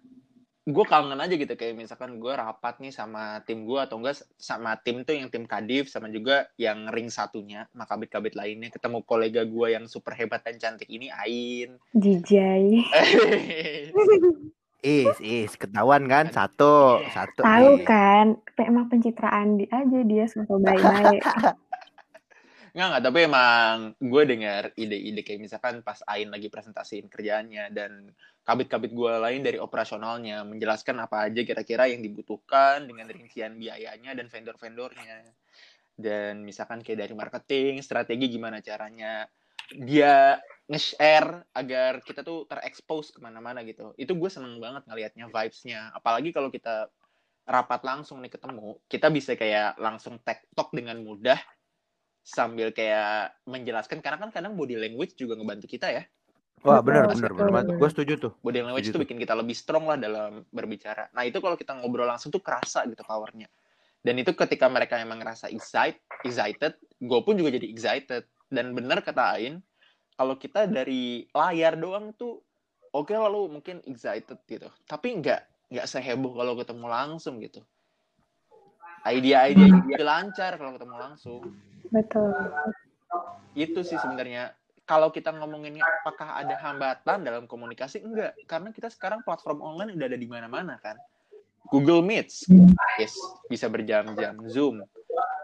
[0.71, 4.77] gue kangen aja gitu kayak misalkan gue rapat nih sama tim gue atau enggak sama
[4.85, 8.69] tim tuh yang tim kadif sama juga yang ring satunya sama kabit-kabit lainnya.
[8.69, 11.81] Ketemu kolega gue yang super hebat dan cantik ini Ain.
[11.97, 12.85] Jijai
[14.81, 15.53] Is, is.
[15.61, 16.33] Ketahuan kan?
[16.33, 17.45] Satu, satu.
[17.45, 17.85] tahu is.
[17.85, 18.41] kan?
[18.57, 21.21] Emang pencitraan di aja dia suka baik-baik
[22.71, 28.15] Nggak, nggak, tapi emang gue dengar ide-ide kayak misalkan pas Ain lagi presentasiin kerjaannya dan
[28.47, 34.31] kabit-kabit gue lain dari operasionalnya menjelaskan apa aja kira-kira yang dibutuhkan dengan rincian biayanya dan
[34.31, 35.35] vendor-vendornya.
[35.99, 39.27] Dan misalkan kayak dari marketing, strategi gimana caranya
[39.71, 40.39] dia
[40.71, 43.95] nge-share agar kita tuh terekspos ke mana-mana gitu.
[43.99, 45.91] Itu gue seneng banget ngelihatnya vibes-nya.
[45.91, 46.87] Apalagi kalau kita
[47.51, 51.39] rapat langsung nih ketemu, kita bisa kayak langsung tektok dengan mudah
[52.31, 56.07] sambil kayak menjelaskan karena kan kadang body language juga ngebantu kita ya.
[56.61, 57.75] Wah benar benar benar banget.
[57.81, 58.33] Gue setuju tuh.
[58.45, 59.05] Body language Setuju itu tuh.
[59.09, 61.09] bikin kita lebih strong lah dalam berbicara.
[61.17, 63.49] Nah itu kalau kita ngobrol langsung tuh kerasa gitu powernya.
[64.01, 68.29] Dan itu ketika mereka emang ngerasa excited, excited, gue pun juga jadi excited.
[68.49, 69.61] Dan benar kata Ain,
[70.17, 72.45] kalau kita dari layar doang tuh
[72.93, 74.69] oke lalu mungkin excited gitu.
[74.85, 75.41] Tapi nggak
[75.73, 77.65] nggak seheboh kalau ketemu langsung gitu.
[79.09, 81.43] Ide-ide lebih lancar kalau ketemu langsung.
[81.89, 82.31] Betul.
[83.57, 84.53] Itu sih sebenarnya.
[84.85, 88.35] Kalau kita ngomonginnya apakah ada hambatan dalam komunikasi enggak.
[88.45, 90.99] Karena kita sekarang platform online udah ada di mana-mana kan?
[91.71, 92.51] Google Meet
[92.99, 93.15] yes,
[93.47, 94.35] bisa berjam-jam.
[94.51, 94.83] Zoom.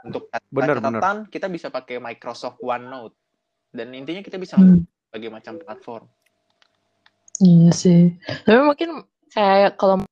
[0.03, 3.14] Untuk Bener, catatan kita bisa pakai Microsoft OneNote.
[3.71, 4.83] Dan intinya kita bisa Hmm.
[5.11, 6.05] berbagai macam platform.
[7.38, 8.16] Iya sih.
[8.42, 10.03] Tapi mungkin kayak kalau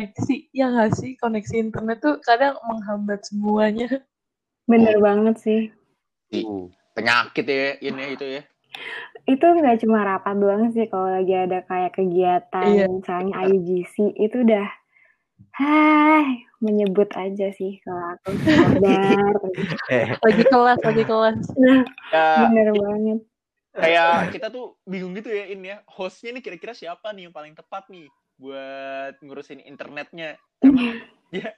[0.00, 1.16] koneksi, ya nggak sih?
[1.16, 3.88] Koneksi internet tuh kadang menghambat semuanya.
[4.68, 5.60] Bener banget sih.
[6.26, 6.68] Uh.
[6.90, 8.42] penyakit ya ini itu ya
[9.28, 12.88] Itu nggak cuma rapat doang sih kalau lagi ada kayak kegiatan Iya.
[12.90, 14.64] misalnya IUGC itu udah
[15.54, 19.32] hai menyebut aja sih kalau aku sabar.
[19.92, 21.38] Eh, Lagi kelas, lagi kelas.
[21.54, 23.18] nah, ya bener banget.
[23.76, 27.52] kayak kita tuh bingung gitu ya ini ya hostnya nih kira-kira siapa nih yang paling
[27.52, 30.36] tepat nih buat ngurusin internetnya.
[30.60, 31.00] Karena
[31.32, 31.52] dia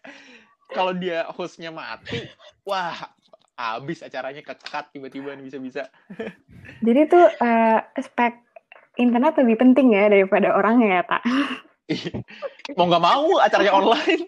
[0.72, 2.24] kalau dia hostnya mati
[2.68, 2.96] wah
[3.58, 5.90] habis acaranya kekat tiba-tiba nih bisa-bisa.
[6.86, 8.34] Jadi tuh eh, spek
[8.98, 11.22] internet lebih penting ya daripada orangnya ya, Tak?
[12.78, 14.24] mau nggak mau acaranya online.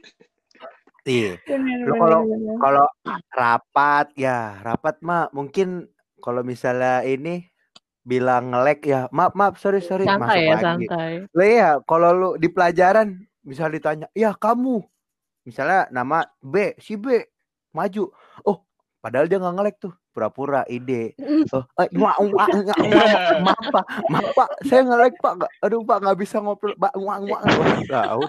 [1.04, 1.40] Iya.
[1.96, 2.20] Kalau
[2.60, 2.86] kalau
[3.32, 5.88] rapat ya rapat mah mungkin
[6.20, 7.49] kalau misalnya ini
[8.10, 10.64] bilang ngelek ya maaf maaf sorry sorry masuk Santai ya, lagi.
[10.66, 11.12] santai.
[11.30, 13.14] Lah iya, kalau lu di pelajaran
[13.46, 14.82] bisa ditanya, "Ya, kamu."
[15.46, 17.22] Misalnya nama B, si B
[17.72, 18.10] maju.
[18.44, 18.66] Oh,
[18.98, 21.14] padahal dia nggak ngelek tuh, pura-pura ide.
[21.54, 22.46] Oh, eh, wah, wah,
[23.42, 25.46] maaf Pak, maaf Pak, saya ngelek Pak.
[25.64, 26.76] Aduh Pak, nggak bisa ngobrol.
[26.76, 27.40] Pak, wah, wah.
[27.88, 28.22] Tahu.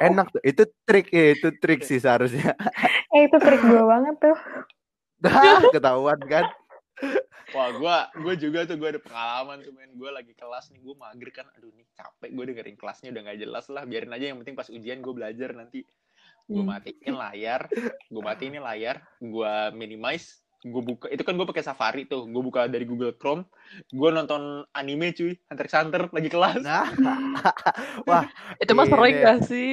[0.00, 0.42] Enak tuh.
[0.44, 2.56] Itu trik ya, itu trik sih seharusnya.
[3.14, 4.38] Eh itu trik gue banget tuh.
[5.24, 6.48] Dah, ketahuan kan.
[7.50, 10.94] Wah gua gua juga tuh gua ada pengalaman tuh men gue lagi kelas nih gue
[10.94, 14.38] mager kan aduh nih capek gue dengerin kelasnya udah nggak jelas lah biarin aja yang
[14.38, 15.82] penting pas ujian gue belajar nanti
[16.46, 16.66] gue Hmm.
[16.68, 17.66] matiin layar
[18.04, 22.42] gue matiin nih layar gue minimize gue buka itu kan gue pakai Safari tuh gue
[22.42, 23.48] buka dari Google Chrome
[23.88, 26.84] gue nonton anime cuy Hunter x Hunter lagi kelas Nah.
[28.08, 29.22] Wah, Itu mah Iya sering deh.
[29.22, 29.72] gak sih?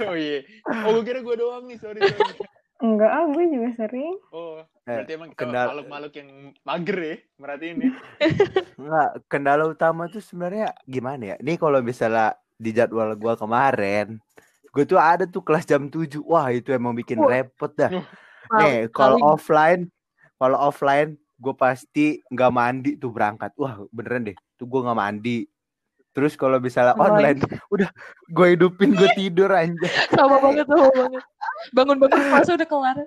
[0.00, 0.40] oh iya
[0.82, 2.34] oh gue kira gue doang nih sorry sorry
[2.84, 4.14] Enggak, ah gue juga sering.
[4.30, 6.28] oh berarti emang kita kendal- makhluk-makhluk yang
[6.60, 7.90] mager ya merhatiin ya
[8.80, 11.36] Enggak, kendala utama tuh sebenarnya gimana ya?
[11.40, 14.20] Nih kalau misalnya di jadwal gua kemarin,
[14.68, 16.20] gue tuh ada tuh kelas jam 7.
[16.20, 17.30] Wah, itu emang bikin Wah.
[17.32, 17.88] repot dah.
[17.90, 19.80] Mal- Nih, kalau paling- offline,
[20.34, 23.56] kalau offline gue pasti nggak mandi tuh berangkat.
[23.56, 24.36] Wah, beneran deh.
[24.54, 25.48] Tuh gue nggak mandi.
[26.12, 27.34] Terus kalau misalnya Online.
[27.34, 27.88] online, udah
[28.28, 29.74] gue hidupin gue tidur aja.
[30.12, 31.22] sama banget, sama banget.
[31.72, 32.98] Bangun-bangun puasa udah kelar.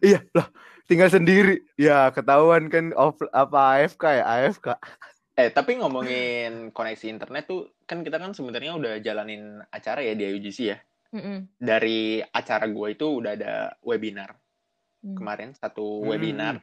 [0.00, 0.48] Iya, lah
[0.88, 1.62] tinggal sendiri.
[1.78, 4.66] Ya, ketahuan kan off apa AFK ya, AFK.
[5.34, 10.30] Eh, tapi ngomongin koneksi internet tuh, kan kita kan sebenarnya udah jalanin acara ya di
[10.30, 10.78] IUGC ya.
[11.14, 11.46] Mm-mm.
[11.58, 13.54] Dari acara gue itu udah ada
[13.86, 14.34] webinar
[15.04, 15.14] Hmm.
[15.14, 16.10] kemarin, satu Hmm.
[16.10, 16.54] webinar.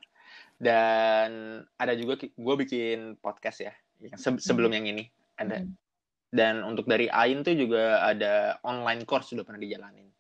[0.62, 5.66] Dan ada juga gue bikin podcast ya, yang se- sebelum yang ini ada.
[5.66, 5.74] Mm.
[6.30, 10.11] Dan untuk dari Ain tuh juga ada online course sudah pernah dijalanin.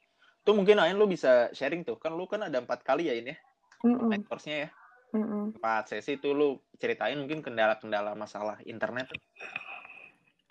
[0.41, 3.29] Tuh mungkin Ain lu bisa sharing tuh, kan lu kan ada empat kali ya ini
[3.33, 3.37] ya,
[3.85, 4.69] online course-nya ya.
[5.13, 5.53] mm-mm.
[5.53, 6.47] Empat sesi tuh lu
[6.81, 9.05] ceritain mungkin kendala-kendala masalah internet.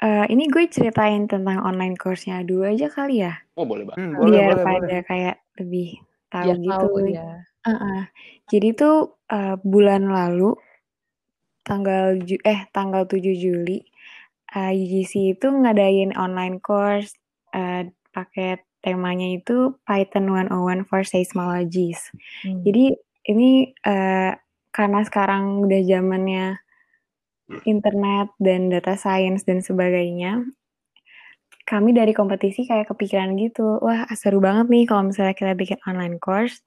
[0.01, 4.01] Eh, ini gue ceritain tentang online course-nya dulu aja kali ya, Oh boleh banget.
[4.01, 5.01] Hmm, boleh, biar boleh, pada boleh.
[5.05, 5.89] kayak lebih
[6.33, 6.87] tahu Biar gitu.
[6.89, 7.27] tahu ya.
[7.67, 8.01] Heeh.
[8.49, 8.97] Jadi tuh
[9.29, 10.57] eh, bulan lalu
[11.67, 13.85] tanggal ju- eh tanggal 7 Juli
[14.57, 17.13] eh, UGC itu ngadain online course
[17.53, 22.01] eh, pakai temanya itu Python 101 for Seismologies.
[22.45, 22.65] Hmm.
[22.65, 22.97] Jadi
[23.29, 24.33] ini eh,
[24.71, 26.57] karena sekarang udah zamannya
[27.67, 30.47] internet dan data science dan sebagainya,
[31.67, 36.19] kami dari kompetisi kayak kepikiran gitu, wah seru banget nih kalau misalnya kita bikin online
[36.23, 36.63] course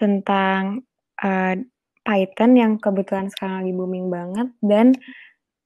[0.00, 0.84] tentang
[1.20, 1.60] eh,
[2.04, 4.92] Python yang kebetulan sekarang lagi booming banget dan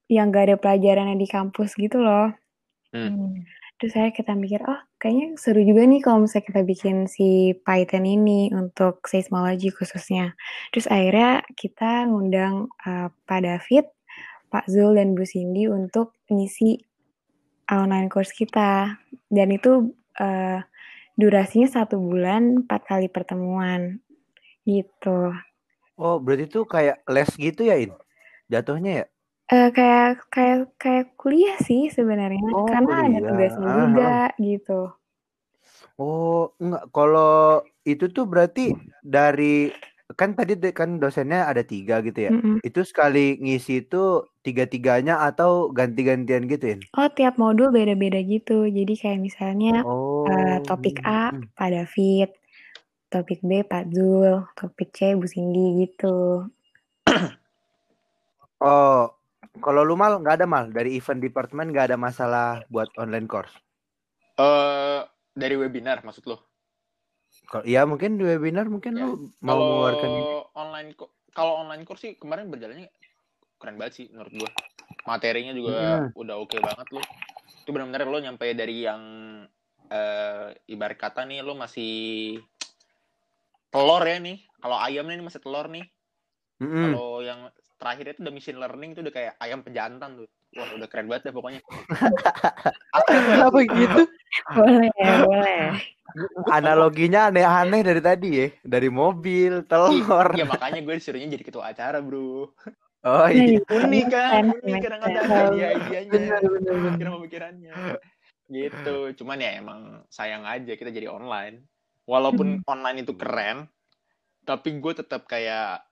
[0.06, 2.32] yang gak ada pelajarannya di kampus gitu loh.
[2.94, 3.44] Hmm.
[3.78, 8.02] Terus saya kita mikir, oh kayaknya seru juga nih kalau misalnya kita bikin si Python
[8.02, 10.34] ini untuk seismologi khususnya.
[10.74, 13.86] Terus akhirnya kita ngundang uh, Pak David,
[14.50, 16.82] Pak Zul, dan Bu Cindy untuk ngisi
[17.70, 18.98] online course kita.
[19.30, 20.58] Dan itu uh,
[21.14, 24.02] durasinya satu bulan, empat kali pertemuan.
[24.66, 25.30] Gitu.
[25.94, 27.94] Oh, berarti itu kayak les gitu ya, In?
[28.50, 29.06] Jatuhnya ya?
[29.48, 33.28] Eh, kayak kayak kayak kuliah sih sebenarnya, Oh, karena ada kuliah.
[33.32, 34.80] tugasnya Ah, juga gitu.
[35.96, 36.84] Oh, enggak.
[36.92, 39.72] Kalau itu tuh berarti dari
[40.20, 42.32] kan tadi kan dosennya ada tiga gitu ya.
[42.32, 42.60] Mm-mm.
[42.60, 46.80] Itu sekali ngisi itu tiga-tiganya atau ganti-gantian gitu, In?
[46.96, 48.68] Oh, tiap modul beda-beda gitu.
[48.68, 50.28] Jadi kayak misalnya Oh.
[50.28, 51.56] eh, topik A mm.
[51.56, 52.28] Pak David,
[53.08, 56.44] topik B Pak Zul, topik C Bu Cindy gitu.
[58.60, 59.17] Oh,
[59.60, 63.52] kalau lu mal nggak ada mal dari event department nggak ada masalah buat online course.
[64.38, 65.00] Eh
[65.34, 66.36] dari webinar maksud lo?
[67.48, 70.10] Kalau iya mungkin di webinar mungkin Ya, lu mau Kalau mengeluarkan
[70.58, 70.88] online
[71.32, 72.90] kalau online course sih kemarin berjalannya
[73.58, 74.50] keren banget sih menurut gua.
[75.08, 76.10] Materinya juga Hmm.
[76.12, 77.00] udah oke banget lo.
[77.64, 79.02] Itu benar-benar lo nyampe dari yang
[79.88, 82.36] eh ibarat kata nih lo masih
[83.72, 84.44] telur ya nih.
[84.58, 85.86] Kalau ayam nih masih telur nih.
[86.58, 86.90] Mm-mm.
[86.90, 87.40] Kalau yang
[87.78, 90.28] terakhir itu udah machine learning itu udah kayak ayam pejantan tuh.
[90.58, 91.60] Wah, udah keren banget deh pokoknya.
[93.06, 94.02] Kenapa gitu?
[94.56, 94.90] Boleh,
[95.22, 95.62] boleh.
[96.48, 100.32] Analoginya aneh-aneh dari tadi ya, dari mobil, telur.
[100.32, 102.56] Iya, makanya gue disuruhnya jadi ketua acara, Bro.
[103.06, 103.60] Oh iya.
[103.60, 103.72] gitu.
[103.76, 106.92] Unik kan, Make unik kadang-kadang benar.
[106.98, 107.74] Kira pemikirannya.
[108.48, 108.96] Gitu.
[109.20, 111.62] Cuman ya emang sayang aja kita jadi online.
[112.08, 113.68] Walaupun online itu keren,
[114.48, 115.84] tapi gue tetap kayak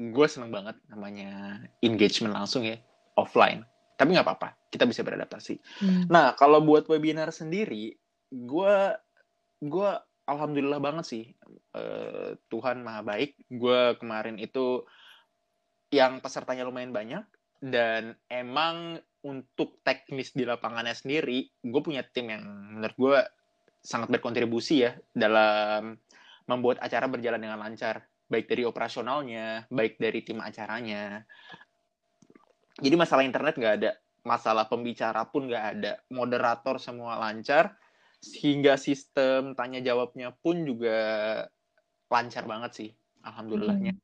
[0.00, 2.80] gue seneng banget namanya engagement langsung ya
[3.20, 3.68] offline.
[4.00, 5.60] Tapi nggak apa-apa, kita bisa beradaptasi.
[5.84, 6.08] Hmm.
[6.08, 8.00] Nah, kalau buat webinar sendiri,
[8.32, 8.76] gue
[9.60, 9.90] gue
[10.24, 11.24] alhamdulillah banget sih.
[11.76, 13.36] Eh, Tuhan maha baik.
[13.52, 14.88] Gue kemarin itu
[15.92, 17.28] yang pesertanya lumayan banyak
[17.60, 22.40] dan emang untuk teknis di lapangannya sendiri, gue punya tim yang
[22.80, 23.18] menurut gue
[23.84, 26.00] sangat berkontribusi ya dalam
[26.48, 31.26] membuat acara berjalan dengan lancar, baik dari operasionalnya, baik dari tim acaranya.
[32.78, 37.74] Jadi masalah internet nggak ada, masalah pembicara pun nggak ada, moderator semua lancar,
[38.22, 40.96] sehingga sistem tanya jawabnya pun juga
[42.06, 42.90] lancar banget sih,
[43.26, 43.98] alhamdulillahnya.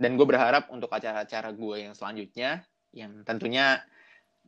[0.00, 2.64] Dan gue berharap untuk acara-acara gue yang selanjutnya,
[2.96, 3.84] yang tentunya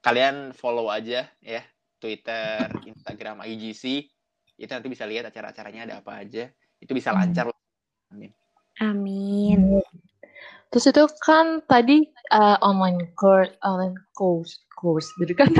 [0.00, 1.62] kalian follow aja ya
[2.00, 4.08] Twitter, Instagram IGC,
[4.58, 7.52] itu nanti bisa lihat acara-acaranya ada apa aja, itu bisa lancar.
[8.10, 8.32] Amin.
[8.80, 9.82] Amin.
[10.72, 15.52] Terus itu kan tadi uh, online course, online course, course, jadi kan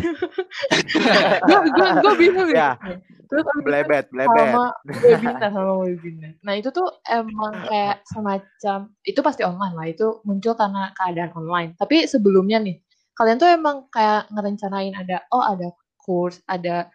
[1.44, 2.56] gue gue gue bingung gitu.
[2.56, 2.80] Ya.
[3.28, 4.32] Terus Blebet, blebet.
[4.52, 6.32] sama webinar sama webinar.
[6.40, 11.76] Nah itu tuh emang kayak semacam itu pasti online lah itu muncul karena keadaan online.
[11.76, 12.80] Tapi sebelumnya nih
[13.12, 15.68] kalian tuh emang kayak ngerencanain ada oh ada
[16.00, 16.88] kurs, ada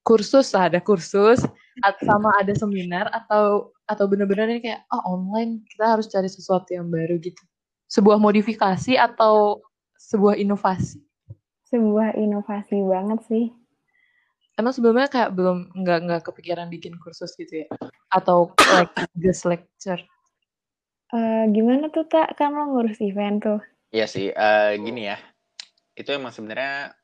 [0.00, 1.44] kursus lah, ada kursus
[2.02, 6.90] sama ada seminar atau atau bener-bener ini kayak oh online kita harus cari sesuatu yang
[6.90, 7.42] baru gitu.
[7.90, 9.62] Sebuah modifikasi atau
[9.98, 11.02] sebuah inovasi.
[11.70, 13.46] Sebuah inovasi banget sih.
[14.58, 17.66] Emang sebelumnya kayak belum nggak nggak kepikiran bikin kursus gitu ya?
[18.12, 20.02] Atau like guest lecture?
[21.10, 23.60] Eh, gimana tuh tak kan lo ngurus event tuh?
[23.90, 25.18] Iya sih, eh, gini ya.
[25.98, 26.94] Itu emang sebenarnya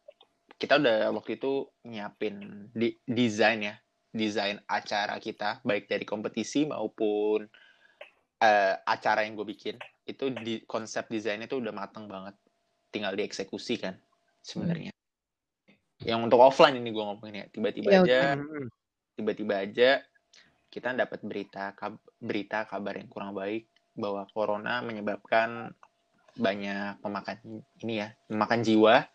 [0.57, 3.75] kita udah waktu itu nyiapin di desain ya,
[4.17, 7.45] desain acara kita baik dari kompetisi maupun
[8.41, 9.77] eh, acara yang gue bikin.
[10.09, 12.35] Itu di konsep desainnya tuh udah mateng banget.
[12.91, 14.01] Tinggal dieksekusi kan
[14.41, 14.91] sebenarnya.
[16.01, 18.69] Yang untuk offline ini gue ngomongin ya, tiba-tiba Ya, aja Mm-mm.
[19.17, 19.91] tiba-tiba aja
[20.69, 25.73] kita dapat berita kab- berita kabar yang kurang baik bahwa corona menyebabkan
[26.37, 27.37] banyak memakan
[27.81, 29.09] ini ya memakan jiwa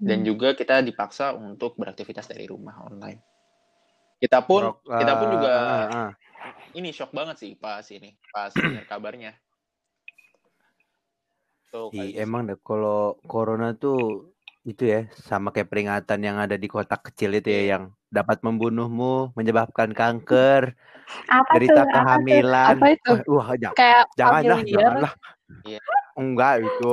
[0.00, 0.26] dan Hmm.
[0.26, 3.20] juga kita dipaksa untuk beraktivitas dari rumah online
[4.22, 6.10] kita pun Rok- kita pun ah, juga ah, ah.
[6.78, 9.34] ini shock banget sih pas ini pas dengar kabarnya
[11.72, 12.22] Tuh, kayak Ih, gitu.
[12.28, 14.28] emang deh kalau corona tuh
[14.62, 17.64] itu ya sama kayak peringatan yang ada di kota kecil itu ya Iya.
[17.74, 20.76] yang dapat membunuhmu, menyebabkan kanker,
[21.32, 21.52] Apa tuh?
[21.56, 21.92] derita Apa tuh?
[21.96, 22.76] kehamilan.
[22.76, 23.12] Apa itu?
[23.32, 24.76] Wah, jangan, Kayak janganlah, familiar?
[24.76, 25.12] janganlah.
[25.64, 25.80] Iya.
[26.12, 26.90] Enggak itu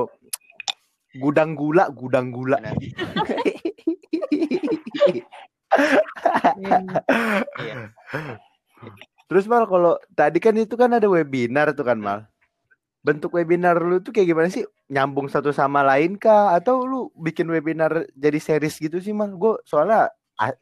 [1.20, 2.58] gudang gula, gudang gula.
[6.58, 7.04] Benar.
[7.62, 7.76] Iya.
[9.30, 12.26] Terus mal kalau tadi kan itu kan ada webinar tuh kan mal.
[13.00, 14.68] bentuk webinar lu tuh kayak gimana sih?
[14.92, 16.52] Nyambung satu sama lain kah?
[16.56, 19.32] Atau lu bikin webinar jadi series gitu sih mal?
[19.40, 20.12] Gue soalnya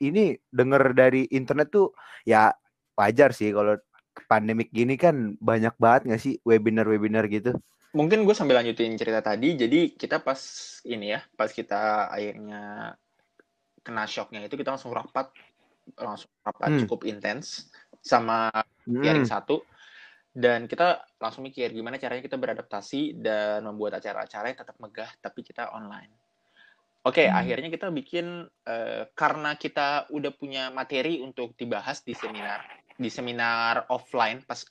[0.01, 1.93] ini denger dari internet tuh
[2.25, 2.53] ya
[2.97, 3.77] wajar sih kalau
[4.25, 7.53] pandemik gini kan banyak banget nggak sih webinar-webinar gitu?
[7.93, 9.57] Mungkin gue sambil lanjutin cerita tadi.
[9.57, 10.37] Jadi kita pas
[10.85, 12.93] ini ya, pas kita akhirnya
[13.87, 15.31] kena shocknya itu kita langsung rapat,
[15.95, 16.79] langsung rapat Hmm.
[16.83, 17.71] cukup intens
[18.03, 18.51] sama
[18.83, 19.23] Hmm.
[19.23, 19.63] satu
[20.35, 25.39] dan kita langsung mikir gimana caranya kita beradaptasi dan membuat acara-acara yang tetap megah tapi
[25.47, 26.11] kita online.
[27.07, 27.39] Oke, Hmm.
[27.39, 32.67] akhirnya kita bikin eh, karena kita udah punya materi untuk dibahas di seminar
[32.97, 34.65] di seminar offline pas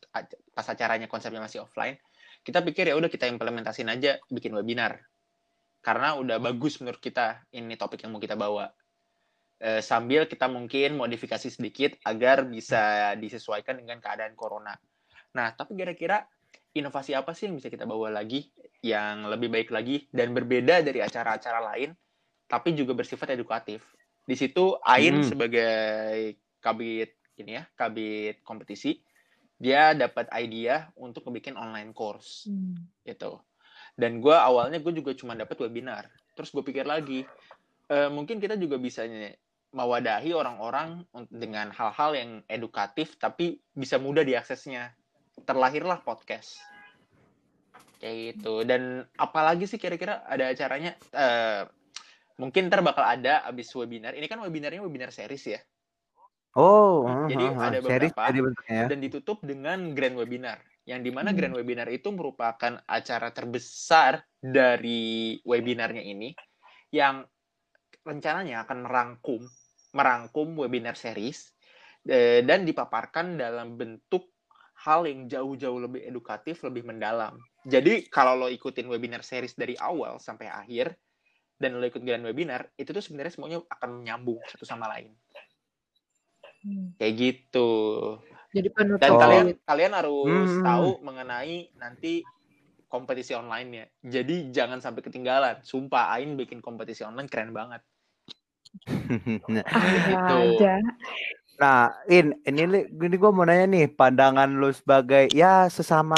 [0.51, 1.95] pas acaranya konsepnya masih offline,
[2.43, 4.99] kita pikir ya udah kita implementasin aja bikin webinar.
[5.79, 8.67] Karena udah bagus menurut kita ini topik yang mau kita bawa.
[9.57, 14.77] Eh, sambil kita mungkin modifikasi sedikit agar bisa disesuaikan dengan keadaan corona.
[15.33, 16.29] Nah, tapi kira-kira
[16.77, 18.53] inovasi apa sih yang bisa kita bawa lagi
[18.85, 21.97] yang lebih baik lagi dan berbeda dari acara-acara lain,
[22.45, 23.81] tapi juga bersifat edukatif.
[24.29, 25.29] Di situ Ain Hmm.
[25.33, 29.01] sebagai kabit ini ya, kabit kompetisi,
[29.57, 32.77] dia dapat idea untuk bikin online course Hmm.
[33.09, 33.41] gitu.
[33.97, 36.13] Dan gue awalnya gue juga cuma dapat webinar.
[36.37, 37.25] Terus gue pikir lagi,
[37.89, 39.33] eh, mungkin kita juga bisa nih
[39.77, 44.97] mewadahi orang-orang dengan hal-hal yang edukatif tapi bisa mudah diaksesnya.
[45.45, 46.57] Terlahirlah podcast.
[48.01, 48.65] Kayak gitu.
[48.65, 50.97] Dan apalagi sih kira-kira ada acaranya?
[51.13, 51.63] Eh,
[52.41, 54.17] mungkin ntar bakal ada abis webinar.
[54.17, 55.61] Ini kan webinarnya webinar series ya.
[56.57, 58.87] Oh, Jadi ah, ah, ada series beberapa bentuknya ya.
[58.89, 60.57] dan ditutup dengan grand webinar
[60.89, 61.37] yang di mana Hmm.
[61.37, 66.33] grand webinar itu merupakan acara terbesar dari webinarnya ini
[66.95, 67.27] yang
[68.07, 69.43] rencananya akan merangkum
[69.97, 71.39] merangkum webinar series
[72.07, 74.25] eh, dan dipaparkan dalam bentuk
[74.85, 77.35] hal yang jauh-jauh lebih edukatif, lebih mendalam.
[77.65, 80.87] Jadi kalau lo ikutin webinar series dari awal sampai akhir
[81.63, 85.17] dan lo ikut grand webinar, itu tuh sebenarnya semuanya akan nyambung satu sama lain.
[86.65, 86.93] Hmm.
[87.01, 87.71] Kayak gitu.
[88.57, 90.65] Jadi penutup Dan kalian kalian harus Hmm.
[90.65, 92.25] tahu mengenai nanti
[92.89, 93.85] kompetisi online-nya.
[94.01, 95.61] Jadi jangan sampai ketinggalan.
[95.67, 97.83] Sumpah Ain bikin kompetisi online keren banget.
[100.07, 100.13] Gitu.
[100.15, 100.75] aja.
[101.57, 106.17] Nah, In, ini gini gue mau nanya nih, pandangan lu sebagai ya sesama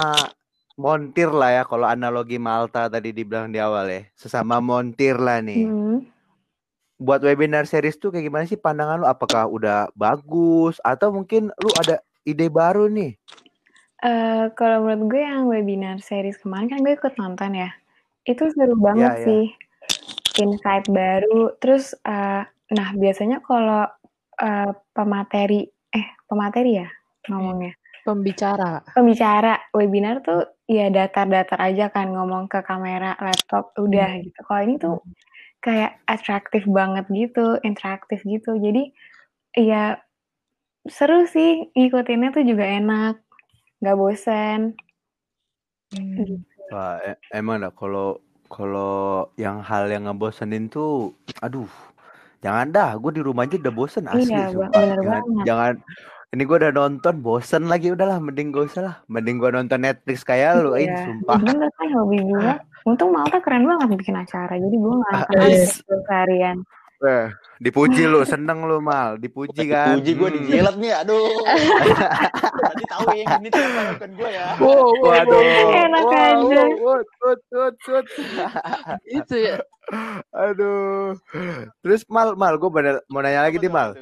[0.75, 5.67] montir lah ya, kalau analogi Malta tadi dibilang di awal ya, sesama montir lah nih.
[5.67, 5.99] Hmm.
[6.99, 9.07] Buat webinar series tuh kayak gimana sih pandangan lu?
[9.07, 13.15] Apakah udah bagus atau mungkin lu ada ide baru nih?
[13.99, 17.71] Eh, kalau menurut gue yang webinar series kemarin kan gue ikut nonton ya.
[18.23, 19.27] Itu seru banget ya.
[19.27, 19.45] sih.
[20.39, 21.59] Insight baru.
[21.59, 22.43] Terus, eh,
[22.75, 23.85] nah biasanya kalau
[24.39, 26.89] eh, pemateri, eh pemateri ya
[27.29, 27.75] ngomongnya.
[28.09, 28.81] pembicara.
[28.97, 34.39] Pembicara webinar tuh ya datar-datar aja kan ngomong ke kamera laptop udah gitu.
[34.49, 34.97] Kalau ini tuh
[35.61, 38.57] kayak atraktif banget gitu, interaktif gitu.
[38.57, 38.97] Jadi
[39.61, 40.01] ya
[40.89, 43.21] seru sih ngikutinnya tuh juga enak,
[43.85, 44.73] nggak bosen.
[45.93, 46.41] Hmm.
[46.73, 48.97] Wah, e- emang dah kalau kalau
[49.37, 51.69] yang hal yang ngebosenin tuh, aduh,
[52.41, 52.91] jangan dah.
[52.97, 54.69] Gue di rumah aja udah bosen asli, Iya, sumpah.
[54.75, 55.45] bener Jangan, banget.
[55.45, 55.75] jangan.
[56.29, 58.21] Ini gue udah nonton, bosen lagi udahlah.
[58.21, 58.97] Mending gak usah lah.
[59.09, 61.41] Mending gue nonton Netflix kayak lu, Iya, sumpah.
[61.41, 62.53] bener kan hobi gue.
[62.85, 65.65] Untung Malta keren banget bikin acara, jadi gue nggak Ah, akan iya.
[65.69, 66.57] seharian.
[66.99, 67.27] Eh,
[67.59, 69.97] dipuji lu, seneng lu mal, dipuji kan.
[69.97, 70.37] Puji gue Hmm.
[70.41, 71.27] dijilat nih, aduh.
[72.59, 74.47] Tadi tahu yang ini tuh bukan gue ya.
[74.57, 75.41] Wow, wow, Waduh.
[75.41, 75.71] wow.
[75.77, 76.63] Enak Wow, aja.
[76.63, 78.07] wow, wow, tut, tut, tut.
[79.05, 79.57] Itu ya.
[80.31, 81.17] Aduh.
[81.81, 83.97] Terus mal, mal, gue bener mau nanya lagi nih mal.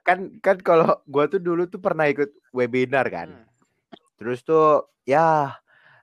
[0.00, 3.28] Kan, kan kalau gue tuh dulu tuh pernah ikut webinar kan.
[3.30, 3.46] Hmm.
[4.16, 5.54] Terus tuh, ya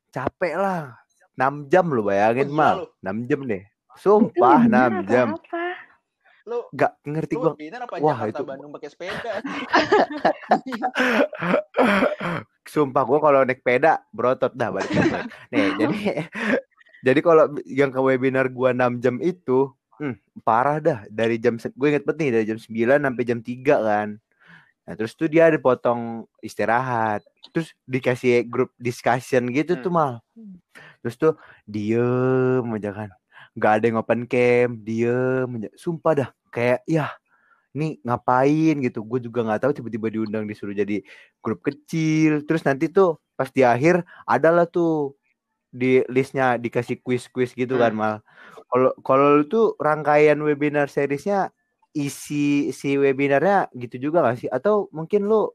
[0.10, 0.96] capek lah.
[1.36, 2.76] 6 jam lu bayangin Oh, mal.
[2.80, 2.86] lu.
[3.04, 3.40] 6 jam.
[3.44, 3.60] Itu
[3.96, 5.28] Sumpah webinar 6 atau jam.
[5.34, 5.67] apa?
[6.48, 7.52] Lu Gak ngerti gue.
[8.00, 9.32] Wah, Jakarta itu- Bandung pakai sepeda?
[12.68, 14.92] Sumpah gue kalau naik peda berotot dah balik.
[15.52, 15.98] Nih, jadi
[17.04, 21.88] jadi kalau yang ke webinar gua 6 jam itu hmm, parah dah dari jam gue
[21.88, 24.10] inget banget nih dari jam 9 sampai jam 3 kan.
[24.88, 27.20] Nah, terus tuh dia ada potong istirahat.
[27.52, 30.00] Terus dikasih grup discussion gitu tuh Hmm.
[30.00, 30.14] mal.
[31.04, 31.34] Terus tuh
[31.64, 33.10] diem aja kan.
[33.58, 35.50] Gak ada yang open cam, diem.
[35.74, 37.12] Sumpah dah kayak ya
[37.78, 41.06] ini ngapain gitu gue juga nggak tahu tiba-tiba diundang disuruh jadi
[41.46, 45.14] grup kecil terus nanti tuh pas di akhir adalah tuh
[45.70, 48.00] di listnya dikasih quiz-quiz gitu kan Hmm.
[48.02, 48.16] mal
[48.74, 51.54] kalau kalau tuh rangkaian webinar seriesnya
[51.94, 55.54] isi si webinarnya gitu juga gak sih atau mungkin lu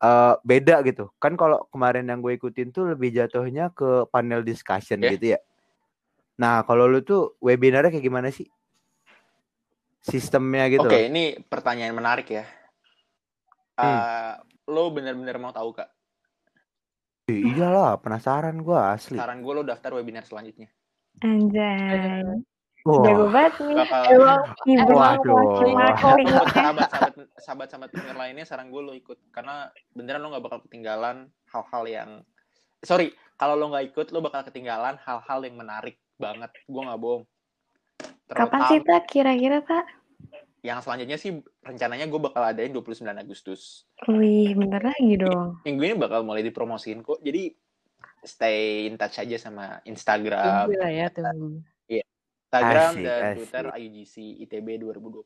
[0.00, 1.12] eh, beda gitu.
[1.20, 5.12] Kan kalau kemarin yang gue ikutin tuh lebih jatuhnya ke panel discussion Ya.
[5.12, 5.38] gitu ya.
[6.40, 8.48] Nah, kalau lu tuh webinarnya kayak gimana sih?
[10.00, 11.04] Sistemnya gitu Oke, loh.
[11.12, 12.48] ini pertanyaan menarik ya.
[13.76, 14.32] Eh,
[14.72, 15.92] lo bener-bener mau tahu kak?
[17.28, 19.20] Ih, Iyalah, penasaran gua asli.
[19.20, 20.72] Saran gue lo daftar webinar selanjutnya.
[21.20, 22.24] Anjay.
[22.88, 23.76] Wah, Jago banget nih.
[24.08, 24.92] Emang Ibu
[26.48, 31.84] sahabat-sahabat sahabat-sahabat pendengar lainnya saran gue lo ikut karena beneran lo nggak bakal ketinggalan hal-hal
[31.84, 32.10] yang
[32.80, 37.24] sorry kalau lo nggak ikut lo bakal ketinggalan hal-hal yang menarik banget gue nggak bohong
[38.30, 39.08] Kapan sih, Tak?
[39.08, 39.88] Kira-kira, Tak?
[40.60, 45.56] yang selanjutnya sih rencananya gue bakal adain 29 Agustus Wih, bentar lagi dong.
[45.62, 47.48] minggu ini bakal mulai dipromosiin kok jadi
[48.20, 51.64] stay in touch aja sama Instagram tunggu lah ya tunggu.
[51.88, 53.34] Instagram Asik, dan asik.
[53.36, 55.24] Twitter IUGC ITB 2020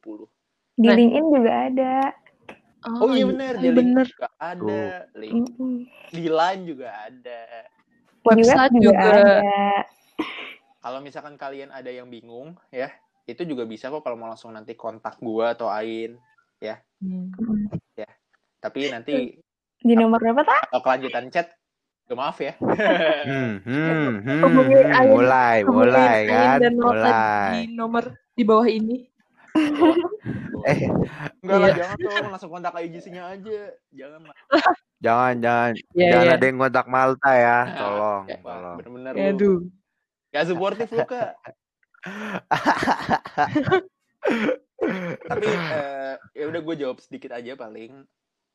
[0.72, 0.94] Di Nah.
[0.94, 1.94] LinkedIn juga ada.
[2.94, 4.06] oh, iya bener di iya link bener.
[4.06, 4.82] juga ada
[5.14, 5.74] link Mm-mm.
[6.08, 7.40] di line juga ada
[8.22, 9.00] Website Di web juga.
[9.10, 9.36] ada.
[10.84, 12.92] Kalau misalkan kalian ada yang bingung ya,
[13.24, 16.20] itu juga bisa kok kalau mau langsung nanti kontak gua atau Ain.
[17.00, 17.32] Hmm.
[17.32, 17.72] Mm.
[18.60, 19.40] Tapi nanti
[19.84, 20.72] Di nomor berapa, Tak?
[20.72, 21.52] kalau kelanjutan chat,
[22.08, 22.56] ya maaf ya.
[22.56, 27.68] Hmm, hmm, hmm, hmm, mulai, mulai kan, dan mulai.
[27.68, 29.08] di nomor di bawah ini.
[30.64, 30.88] Eh,
[31.44, 31.76] Enggak lah, Iya.
[31.76, 33.60] jangan dong, langsung kontak IGC-nya aja.
[33.92, 34.36] Jangan lah.
[35.04, 36.36] jangan, jangan, Iya, jangan iya.
[36.40, 38.76] ada yang kontak Malta ya, tolong, Ya, tolong.
[38.80, 39.28] bener-bener Ya.
[39.36, 39.58] Aduh.
[40.34, 41.38] Gak suportif lu, Kak.
[45.30, 48.02] Tapi eh, ya udah gue jawab sedikit aja paling.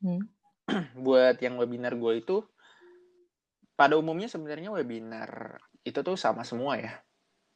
[0.03, 0.21] Hmm.
[1.07, 2.43] Buat yang webinar gue itu
[3.79, 5.55] pada umumnya sebenarnya webinar
[5.87, 6.93] itu tuh sama semua ya.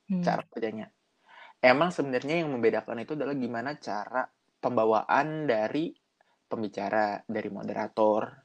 [0.07, 0.23] Hmm.
[0.23, 0.87] cara kerjanya.
[1.63, 4.23] Emang sebenarnya yang membedakan itu adalah gimana cara
[4.59, 5.95] pembawaan dari
[6.47, 8.42] pembicara, dari moderator,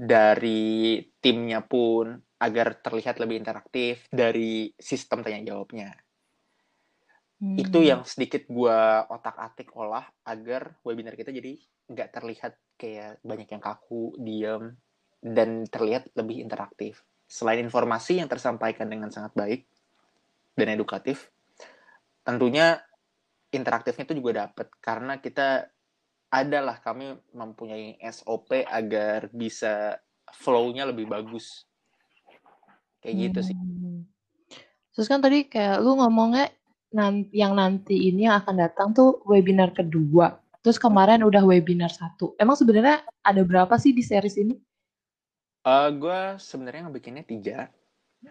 [0.00, 5.92] dari timnya pun agar terlihat lebih interaktif dari sistem tanya jawabnya.
[7.40, 7.60] Hmm.
[7.60, 11.60] Itu yang sedikit gua otak-atik olah agar webinar kita jadi
[11.92, 14.72] nggak terlihat kayak banyak yang kaku, diem,
[15.20, 17.04] dan terlihat lebih interaktif.
[17.28, 19.68] Selain informasi yang tersampaikan dengan sangat baik
[20.56, 21.28] dan edukatif,
[22.24, 22.80] tentunya
[23.52, 25.68] interaktifnya itu juga dapat karena kita
[26.30, 29.98] adalah kami mempunyai SOP agar bisa
[30.30, 31.66] flow-nya lebih bagus.
[33.02, 33.56] Kayak gitu sih.
[33.58, 34.06] Hmm.
[34.94, 36.54] Terus kan tadi kayak lu ngomongnya
[37.30, 40.38] yang nanti ini yang akan datang tuh webinar kedua.
[40.62, 42.36] Terus kemarin udah webinar satu.
[42.36, 44.54] Emang sebenarnya ada berapa sih di series ini?
[45.60, 47.68] Eh gue sebenarnya ngebikinnya tiga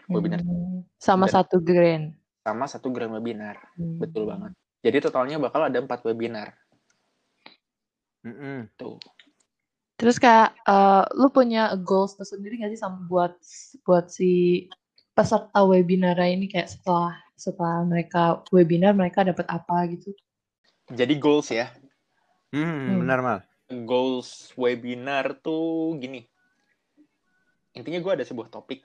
[0.06, 0.46] Webinar.
[0.46, 0.86] Hmm.
[1.02, 2.14] Sama Dan- satu grand.
[2.40, 3.98] sama satu grand webinar, Hmm.
[4.00, 4.54] betul banget.
[4.82, 6.54] Jadi totalnya bakal ada empat webinar
[8.26, 8.68] Mm-mm.
[8.76, 9.00] tuh.
[10.00, 13.36] Terus kayak eh, lu punya goals tersendiri gak sih sama buat
[13.84, 14.66] buat si
[15.12, 20.16] peserta webinar ini kayak setelah setelah mereka webinar mereka dapat apa gitu?
[20.90, 21.70] Jadi goals ya,
[22.50, 23.00] Hmm, Hmm.
[23.06, 23.40] benar mal.
[23.86, 26.26] goals webinar tuh gini.
[27.78, 28.82] Intinya gue ada sebuah topik,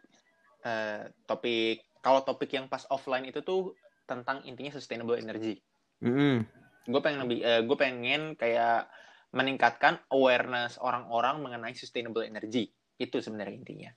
[0.64, 3.76] Eh, topik kalau topik yang pas offline itu tuh
[4.08, 5.60] tentang intinya sustainable energy.
[6.00, 6.40] Mm-mm.
[6.88, 8.88] Gue pengen lebih, gue pengen kayak
[9.34, 12.70] meningkatkan awareness orang-orang mengenai sustainable energy.
[12.94, 13.90] Itu sebenarnya intinya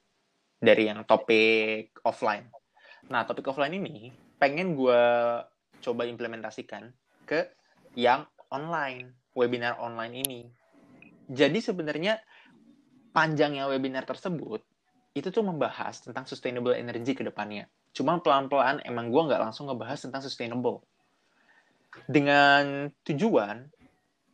[0.58, 2.50] dari yang topik offline.
[3.14, 4.10] Nah, topik offline ini
[4.42, 5.02] pengen gue
[5.82, 6.90] coba implementasikan
[7.30, 7.46] ke
[7.94, 10.42] yang online, webinar online ini.
[11.30, 12.18] Jadi sebenarnya
[13.14, 14.66] panjangnya webinar tersebut
[15.18, 17.66] itu tuh membahas tentang sustainable energy ke depannya.
[17.94, 20.86] Cuma pelan-pelan emang gue nggak langsung ngebahas tentang sustainable.
[22.06, 23.66] Dengan tujuan,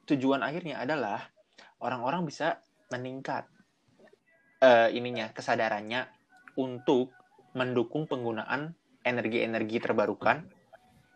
[0.07, 1.23] tujuan akhirnya adalah
[1.79, 2.59] orang-orang bisa
[2.91, 3.47] meningkat
[4.59, 6.07] eh, ininya kesadarannya
[6.59, 7.15] untuk
[7.53, 8.73] mendukung penggunaan
[9.03, 10.43] energi-energi terbarukan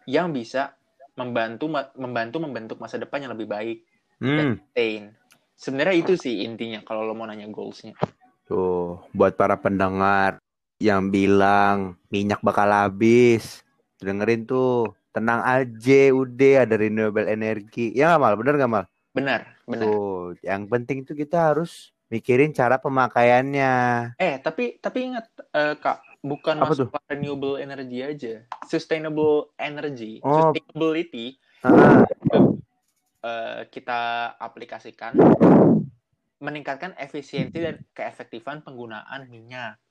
[0.08, 0.76] yang bisa
[1.18, 1.68] membantu
[1.98, 3.78] membantu membentuk masa depan yang lebih baik
[4.18, 4.58] Hmm.
[4.58, 5.14] sustain.
[5.54, 7.94] Sebenarnya itu sih intinya kalau lo mau nanya goalsnya.
[8.50, 10.42] Tuh, buat para pendengar
[10.82, 13.62] yang bilang minyak bakal habis,
[14.02, 17.90] dengerin tuh, tenang aja, udah ada renewable energy.
[17.98, 18.86] Ya nggak mal, bener nggak mal?
[19.18, 19.82] Benar, benar.
[19.90, 23.74] Tuh, yang penting tuh kita harus mikirin cara pemakaiannya.
[24.22, 25.26] Eh, tapi tapi ingat
[25.58, 28.46] eh, Kak, bukan Apa masalah renewable energy aja.
[28.70, 30.54] Sustainable energy, Oh.
[30.54, 32.06] sustainability Ah,
[33.26, 35.18] eh, kita aplikasikan
[36.38, 39.82] meningkatkan efisiensi dan keefektifan penggunaan minyak.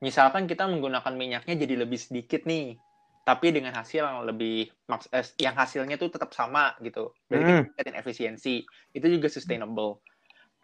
[0.00, 2.80] Misalkan kita menggunakan minyaknya jadi lebih sedikit nih,
[3.28, 4.54] tapi dengan hasil yang lebih
[4.90, 7.00] maks- eh, yang hasilnya tuh tetap sama gitu.
[7.28, 7.98] Berarti kita Hmm.
[8.02, 8.54] efisiensi.
[8.96, 9.92] Itu juga sustainable.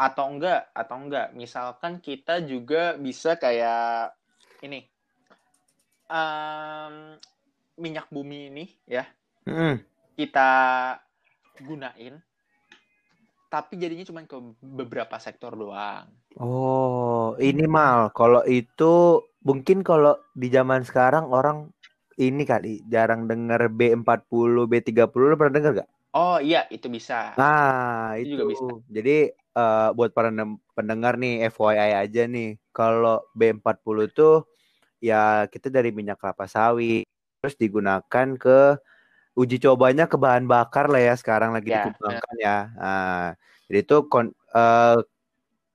[0.07, 4.13] atau enggak atau enggak misalkan kita juga bisa kayak
[4.67, 4.79] ini
[6.09, 6.95] em,
[7.83, 9.05] minyak bumi ini ya
[9.47, 9.85] Mm-mm.
[10.19, 10.49] kita
[11.67, 12.15] gunain
[13.53, 16.07] tapi jadinya cuma ke beberapa sektor doang
[16.43, 18.01] Oh, ini mal.
[18.19, 18.93] Kalau itu
[19.49, 21.57] mungkin kalau di zaman sekarang orang
[22.19, 25.89] ini kali jarang denger B40, B30 lu pernah denger gak?
[26.15, 28.33] oh iya itu bisa Nah, Itu itu.
[28.39, 28.65] juga bisa.
[28.97, 30.31] Jadi eh, buat para
[30.79, 32.47] pendengar nih FYI aja nih.
[32.77, 34.33] Kalau B40 tuh
[35.03, 37.05] ya kita dari minyak kelapa sawit
[37.41, 38.51] terus digunakan ke
[39.41, 42.57] uji cobanya ke bahan bakar lah ya sekarang lagi Ya, dikembangkan ya.
[42.81, 43.25] Nah,
[43.69, 44.97] jadi itu kon- eh,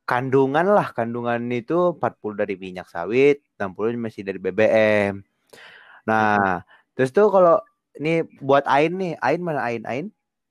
[0.09, 5.13] kandungan lah kandungan itu 40 dari minyak sawit, 60 masih dari BBM.
[6.07, 6.63] Nah,
[6.95, 7.59] terus tuh kalau
[7.99, 9.83] ini buat Ain nih, Ain mana Ain?
[9.83, 10.07] Ain?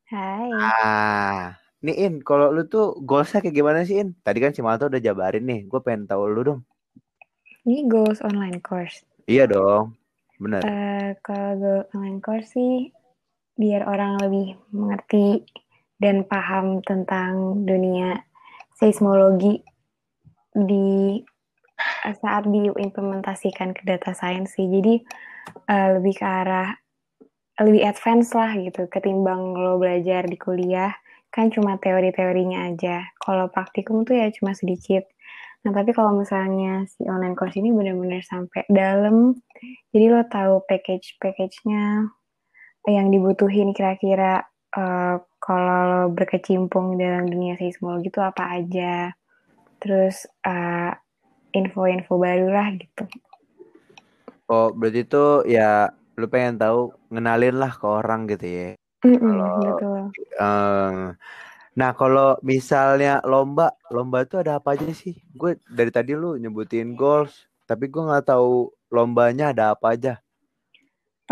[0.09, 0.49] Hai.
[0.53, 4.17] Ah, nih In, kalau lu tuh goalsnya kayak gimana sih In?
[4.25, 6.61] Tadi kan si Malto udah jabarin nih, gue pengen tahu lu dong.
[7.69, 9.05] Ini goals online course.
[9.29, 9.93] Iya dong,
[10.41, 10.65] bener.
[10.65, 12.89] Eh, kalau goals online course sih
[13.59, 15.45] biar orang lebih mengerti
[15.99, 18.23] dan paham tentang dunia
[18.79, 19.61] seismologi
[20.55, 21.19] di
[22.09, 24.67] saat diimplementasikan ke data science sih.
[24.71, 25.03] Jadi
[25.69, 26.71] eh, lebih ke arah
[27.59, 30.95] lebih advance lah gitu ketimbang lo belajar di kuliah
[31.29, 33.05] kan cuma teori-teorinya aja.
[33.21, 35.05] Kalau praktikum tuh ya cuma sedikit.
[35.67, 39.37] Nah, tapi kalau misalnya si online course ini benar-benar sampai dalam,
[39.93, 42.09] jadi lo tahu package-package-nya
[42.89, 49.13] yang dibutuhin kira-kira eh, kalau lo berkecimpung dalam dunia seismologi itu apa aja.
[49.83, 50.93] Terus eh,
[51.53, 53.05] info-info baru lah gitu.
[54.53, 55.63] Oh, berarti tuh ya
[56.21, 56.79] lu pengen tahu
[57.13, 58.65] ngenalin lah ke orang gitu ya.
[59.05, 60.15] Mm-mm, Kalau betul.
[60.43, 60.91] eh,
[61.81, 65.15] nah kalau misalnya lomba, lomba tuh ada apa aja sih?
[65.41, 67.35] Gue dari tadi lu nyebutin goals,
[67.71, 70.13] tapi gue nggak tahu lombanya ada apa aja.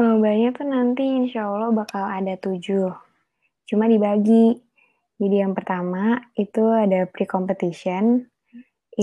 [0.04, 2.86] Lombanya tuh nanti insya Allah bakal ada tujuh.
[3.68, 4.46] Cuma dibagi.
[5.20, 6.04] Jadi yang pertama
[6.44, 8.04] itu ada pre-competition.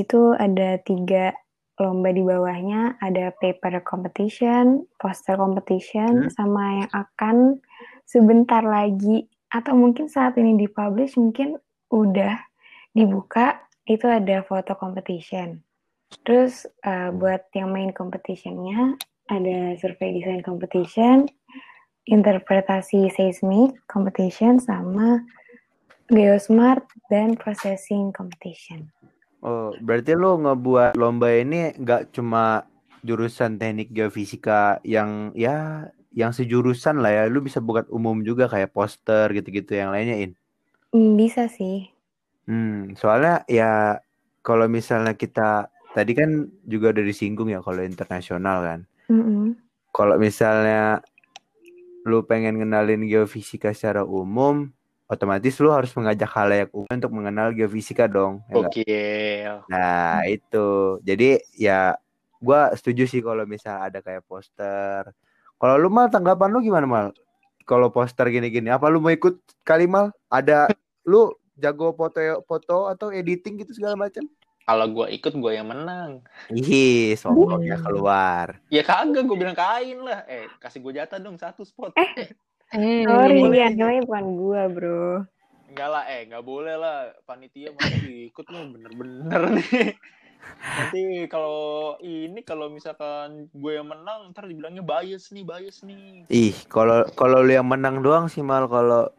[0.02, 1.34] Itu ada tiga
[1.80, 2.98] lomba di bawahnya.
[3.02, 6.32] Ada paper competition, poster competition, Hmm.
[6.34, 7.36] sama yang akan
[8.06, 11.58] sebentar lagi atau mungkin saat ini dipublish mungkin
[11.90, 12.38] udah
[12.94, 13.62] dibuka.
[13.84, 15.60] Itu ada foto competition.
[16.24, 18.96] Terus eh, buat yang main competitionnya
[19.28, 21.26] ada survei design competition,
[22.06, 25.24] interpretasi seismik competition, sama
[26.12, 28.92] geosmart dan processing competition.
[29.44, 32.64] Oh, berarti lu ngebuat lomba ini nggak cuma
[33.04, 37.24] jurusan teknik geofisika yang ya yang sejurusan lah ya.
[37.28, 40.32] Lu bisa buat umum juga kayak poster gitu-gitu yang lainnya in.
[40.96, 41.92] Hmm, bisa sih.
[42.48, 44.00] Hmm, soalnya ya
[44.40, 48.80] kalau misalnya kita tadi kan juga udah disinggung ya kalau internasional kan.
[49.12, 49.60] Mm-mm.
[49.92, 51.04] Kalau misalnya
[52.08, 54.72] lu pengen ngenalin geofisika secara umum,
[55.08, 58.42] otomatis lu harus mengajak halayak umum untuk mengenal geofisika dong.
[58.48, 58.56] ya nggak?
[58.56, 59.54] Gokil.
[59.70, 60.68] Nah, itu.
[61.04, 61.96] Jadi ya
[62.40, 65.12] gua setuju sih kalau misal ada kayak poster.
[65.60, 67.08] Kalau lu mal tanggapan lu gimana mal?
[67.64, 70.12] Kalau poster gini-gini, apa lu mau ikut kali mal?
[70.28, 70.68] Ada
[71.12, 74.28] lu jago foto foto atau editing gitu segala macam?
[74.64, 76.24] Kalau gue ikut gue yang menang.
[76.48, 78.64] Ih, sombongnya keluar.
[78.72, 80.24] Ya kagak gue bilang kain lah.
[80.24, 81.92] Eh kasih gue jatah dong satu spot.
[82.00, 82.32] Eh,
[82.74, 83.58] Sorry, boleh.
[83.62, 85.22] yang nilai bukan gua, bro.
[85.70, 89.94] Enggak lah, eh nggak boleh lah panitia mau ikut lu bener-bener nih.
[90.74, 96.26] Nanti kalau ini kalau misalkan gue yang menang ntar dibilangnya bias nih, bias nih.
[96.34, 99.10] Ih, kalau kalau lu yang menang doang sih mal kalau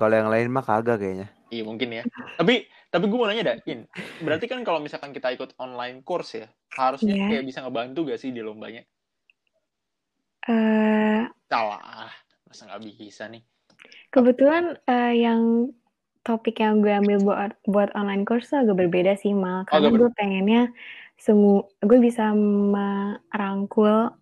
[0.00, 1.28] kalau yang lain mah kagak kayaknya.
[1.52, 2.02] Iya mungkin ya.
[2.40, 3.84] Tapi tapi gue mau nanya dah, In.
[4.24, 7.26] Berarti kan kalau misalkan kita ikut online course ya, harusnya Iya.
[7.36, 8.82] kayak bisa ngebantu gak sih di lombanya?
[10.44, 12.10] Eh, Salah,
[12.54, 13.42] masa nggak bisa nih?
[14.14, 15.74] kebetulan eh, yang
[16.24, 19.68] topik yang gue ambil buat buat online course tuh agak berbeda sih, Mal.
[19.68, 20.62] Karena agak gue pengennya
[21.20, 24.14] semua gue bisa merangkul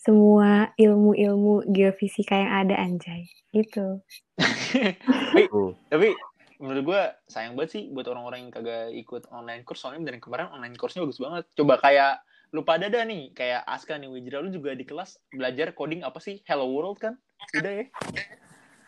[0.00, 3.26] semua ilmu-ilmu geofisika yang ada anjay.
[3.52, 4.00] Gitu.
[5.50, 5.76] Tuh.
[5.90, 6.14] Tapi
[6.62, 10.52] menurut gue sayang banget sih buat orang-orang yang kagak ikut online course soalnya dari kemarin
[10.54, 11.44] online course-nya bagus banget.
[11.58, 15.70] Coba kayak lu pada dah nih kayak Aska nih Wijra lu juga di kelas belajar
[15.70, 17.14] coding apa sih Hello World kan
[17.52, 17.84] udah ya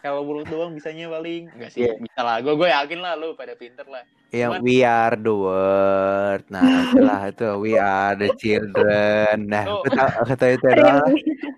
[0.02, 1.94] Hello World doang bisanya paling enggak sih Iya.
[1.94, 5.28] bisa lah gue gue yakin lah lu pada pinter lah Yang Cuman- we are the
[5.30, 6.42] world.
[6.48, 9.44] Nah, itulah itu we are the children.
[9.44, 9.84] Nah, Oh.
[9.84, 11.12] kata kata itu doang.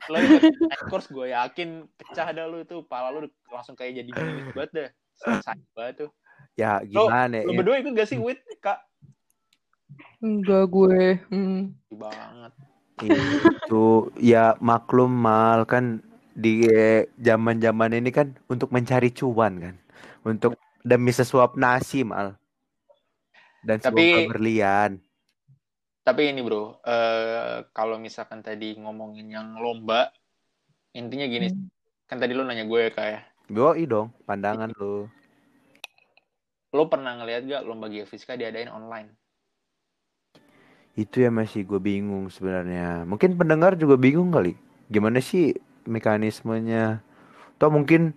[0.05, 0.17] lo
[0.91, 4.89] course gue yakin pecah dah lu tuh pala lu langsung kayak jadi gini banget dah
[5.15, 6.11] sayang banget tuh
[6.55, 7.57] ya Lo, gimana lo ya?
[7.57, 8.43] berdua ikut gak sih Wit?
[8.59, 8.83] Kak?
[10.19, 11.23] Enggak gue.
[11.29, 11.79] Hmm.
[11.89, 12.53] Banget.
[13.01, 13.87] Itu
[14.17, 16.03] ya maklum mal kan
[16.35, 16.67] di
[17.17, 19.75] zaman-zaman ini kan untuk mencari cuan kan.
[20.27, 22.35] Untuk demi sesuap nasi mal.
[23.65, 24.91] Dan Tapi- semoga berlian.
[26.05, 30.13] Tapi ini bro, eh kalau misalkan tadi ngomongin yang lomba,
[30.93, 31.73] intinya gini, Hmm.
[32.05, 35.09] kan tadi lo nanya gue kayak, Yoi dong, pandangan lu.
[36.75, 39.15] lo pernah ngeliat gak lomba geofisika diadain online?
[40.93, 43.07] Itu ya masih gue bingung sebenarnya.
[43.09, 44.59] Mungkin pendengar juga bingung kali.
[44.91, 45.55] Gimana sih
[45.87, 47.01] mekanismenya?
[47.57, 48.17] Atau mungkin,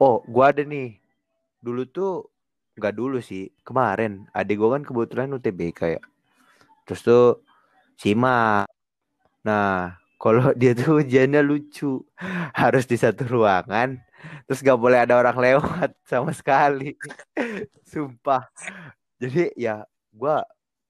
[0.00, 0.98] oh gua ada nih.
[1.60, 2.28] Dulu tuh,
[2.78, 3.50] nggak dulu sih.
[3.66, 6.02] Kemarin, adik gue kan kebetulan UTBK ya.
[6.86, 7.26] Terus tuh,
[7.98, 8.70] simak.
[9.44, 12.02] Nah, kalau dia tuh ujiannya lucu.
[12.60, 13.98] Harus di satu ruangan.
[14.50, 16.98] Terus gak boleh ada orang lewat sama sekali.
[17.86, 18.50] Sumpah.
[19.22, 20.42] Jadi ya gua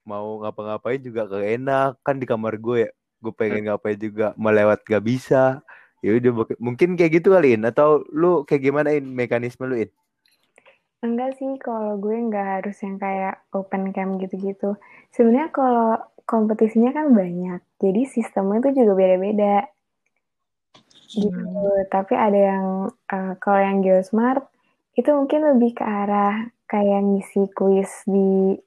[0.09, 2.91] mau ngapa-ngapain juga gak enak kan di kamar gue ya
[3.21, 5.61] gue pengen ngapain juga melewat gak bisa
[6.05, 6.33] ya udah
[6.63, 7.67] mungkin kayak gitu kali In.
[7.67, 9.91] atau lu kayak gimana in mekanisme lu in
[10.99, 14.75] Enggak sih, kalau gue nggak harus yang kayak open camp gitu-gitu.
[15.15, 15.95] Sebenarnya kalau
[16.27, 19.71] kompetisinya kan banyak, jadi sistemnya itu juga beda-beda.
[21.15, 21.55] Gitu.
[21.87, 22.67] Tapi ada yang,
[23.15, 24.43] eh, kalau yang Geosmart,
[24.99, 28.59] itu mungkin lebih ke arah kayak ngisi kuis di,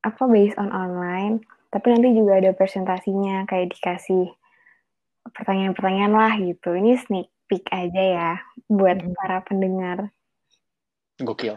[0.00, 1.44] apa, based on online.
[1.68, 4.32] Tapi nanti juga ada presentasinya, kayak dikasih
[5.32, 6.74] pertanyaan-pertanyaan lah gitu.
[6.76, 8.32] Ini sneak peek aja ya,
[8.66, 9.14] buat Mm.
[9.14, 9.98] para pendengar
[11.22, 11.56] Gokil.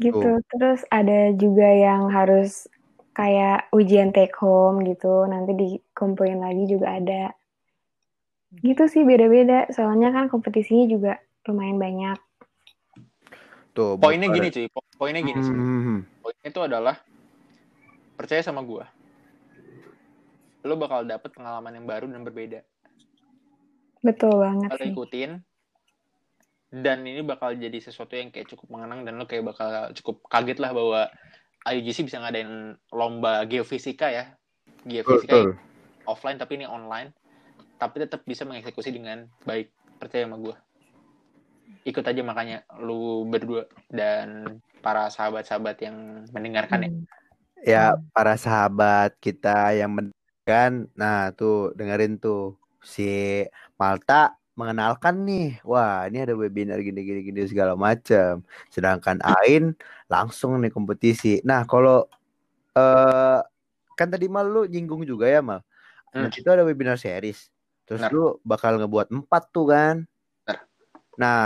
[0.00, 0.40] gitu.
[0.48, 2.64] Terus ada juga yang harus
[3.12, 7.24] kayak ujian take home gitu, nanti dikumpulin lagi juga ada.
[8.50, 11.12] Gitu sih beda-beda, soalnya kan kompetisinya juga
[11.46, 12.18] lumayan banyak.
[13.70, 15.54] tuh Poinnya gini cuy, po- poinnya gini sih.
[15.54, 16.96] Hmm, Poinnya itu adalah,
[18.18, 18.82] percaya sama gue,
[20.66, 22.66] lo bakal dapet pengalaman yang baru dan berbeda.
[24.00, 24.92] Betul banget Kalau sih.
[24.92, 25.30] ikutin,
[26.70, 30.62] dan ini bakal jadi sesuatu yang kayak cukup mengenang dan lo kayak bakal cukup kaget
[30.62, 31.10] lah bahwa
[31.66, 34.38] IUGC bisa ngadain lomba geofisika ya.
[34.86, 35.50] Geofisika betul.
[36.06, 37.10] offline tapi ini online.
[37.76, 39.74] Tapi tetap bisa mengeksekusi dengan baik.
[39.98, 40.56] Percaya sama gue.
[41.84, 45.96] Ikut aja makanya lu berdua dan para sahabat-sahabat yang
[46.32, 46.90] mendengarkan ya.
[46.90, 47.04] Hmm.
[47.60, 47.84] ya
[48.16, 53.44] para sahabat kita yang mendengarkan nah tuh dengerin tuh si
[53.76, 59.72] Malta mengenalkan nih wah ini ada webinar gini gini gini segala macam sedangkan Ain
[60.06, 62.04] langsung nih kompetisi nah kalau
[62.76, 63.40] eh
[63.96, 65.60] kan tadi mal lu nyinggung juga ya mal
[66.10, 66.26] Hmm.
[66.26, 67.54] Nah, itu ada webinar series
[67.86, 68.10] terus Benar.
[68.10, 70.02] lu bakal ngebuat empat tuh kan
[70.42, 70.58] Benar.
[71.14, 71.38] nah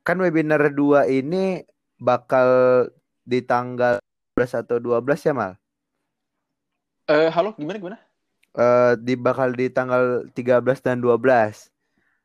[0.00, 1.60] kan webinar dua ini
[2.00, 2.48] bakal
[3.20, 4.00] di tanggal
[4.40, 5.52] 11 atau 12 ya mal
[7.04, 7.98] Eh, halo, gimana gimana?
[8.52, 11.70] Eh di bakal di tanggal 13 dan 12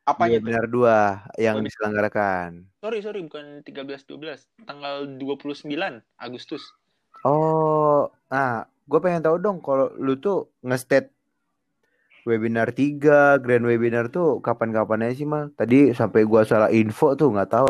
[0.06, 0.46] Apanya tuh?
[0.46, 1.66] webinar 2 yang Webinar.
[1.66, 2.48] diselenggarakan.
[2.78, 5.66] Sorry, sorry, bukan 13 12, tanggal 29
[6.14, 6.62] Agustus.
[7.26, 11.10] Oh, nah, gue pengen tahu dong kalau lu tuh nge-state
[12.22, 15.50] webinar 3, grand webinar tuh kapan-kapan aja sih, Mal?
[15.54, 17.68] Tadi sampai gua salah info tuh nggak tahu.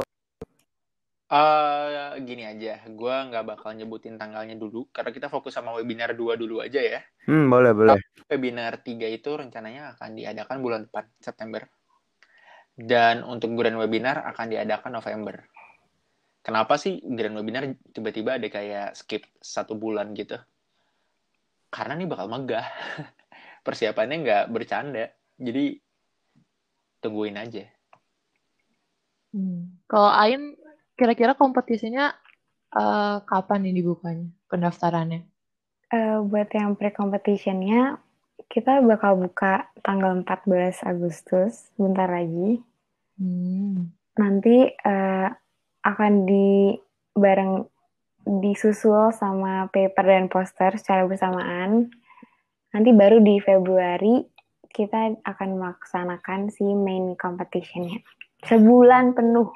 [1.27, 6.39] Eh, gini aja, gua nggak bakal nyebutin tanggalnya dulu karena kita fokus sama webinar 2
[6.39, 7.03] dulu aja ya.
[7.27, 7.99] Hmm, boleh, boleh.
[8.31, 11.67] Webinar 3 itu rencananya akan diadakan bulan depan, September.
[12.79, 15.43] Dan untuk grand webinar akan diadakan November.
[16.47, 20.39] Kenapa sih grand webinar tiba-tiba ada kayak skip satu bulan gitu?
[21.75, 22.71] Karena nih bakal megah.
[23.67, 25.11] Persiapannya nggak bercanda.
[25.43, 25.75] Jadi
[27.03, 27.67] tungguin aja.
[29.35, 29.75] Hmm.
[29.91, 30.55] Kalau Ain,
[30.97, 32.11] kira-kira kompetisinya
[32.73, 35.23] eh, kapan nih dibukanya pendaftarannya?
[35.93, 38.01] Eh, buat yang pre-competitionnya,
[38.51, 42.59] kita bakal buka tanggal 14 Agustus, bentar lagi.
[43.21, 43.95] Hmm.
[44.19, 45.29] Nanti eh,
[45.87, 46.75] akan di
[47.15, 47.63] bareng
[48.27, 51.95] disusul sama paper dan poster secara bersamaan.
[52.75, 54.27] Nanti baru di Februari
[54.75, 58.03] kita akan melaksanakan si main competitionnya.
[58.45, 59.49] Sebulan penuh.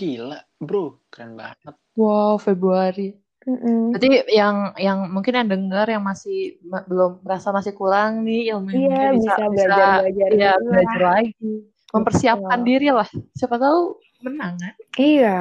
[0.00, 0.96] Gila, bro.
[1.12, 1.76] Keren banget.
[1.92, 3.12] Wow, Februari.
[3.44, 3.92] Mm-mm.
[3.92, 8.52] Berarti yang yang mungkin yang dengar yang masih ma- belum merasa masih kurang nih Iya,
[8.56, 11.12] ilmu-ilmunya bisa bisa belajar-belajar iya, dulu belajar lah.
[11.20, 11.52] lagi.
[11.92, 12.68] Mempersiapkan Betul.
[12.68, 13.08] diri lah.
[13.36, 13.80] Siapa tahu
[14.24, 14.74] menang kan?
[14.96, 15.38] Iya,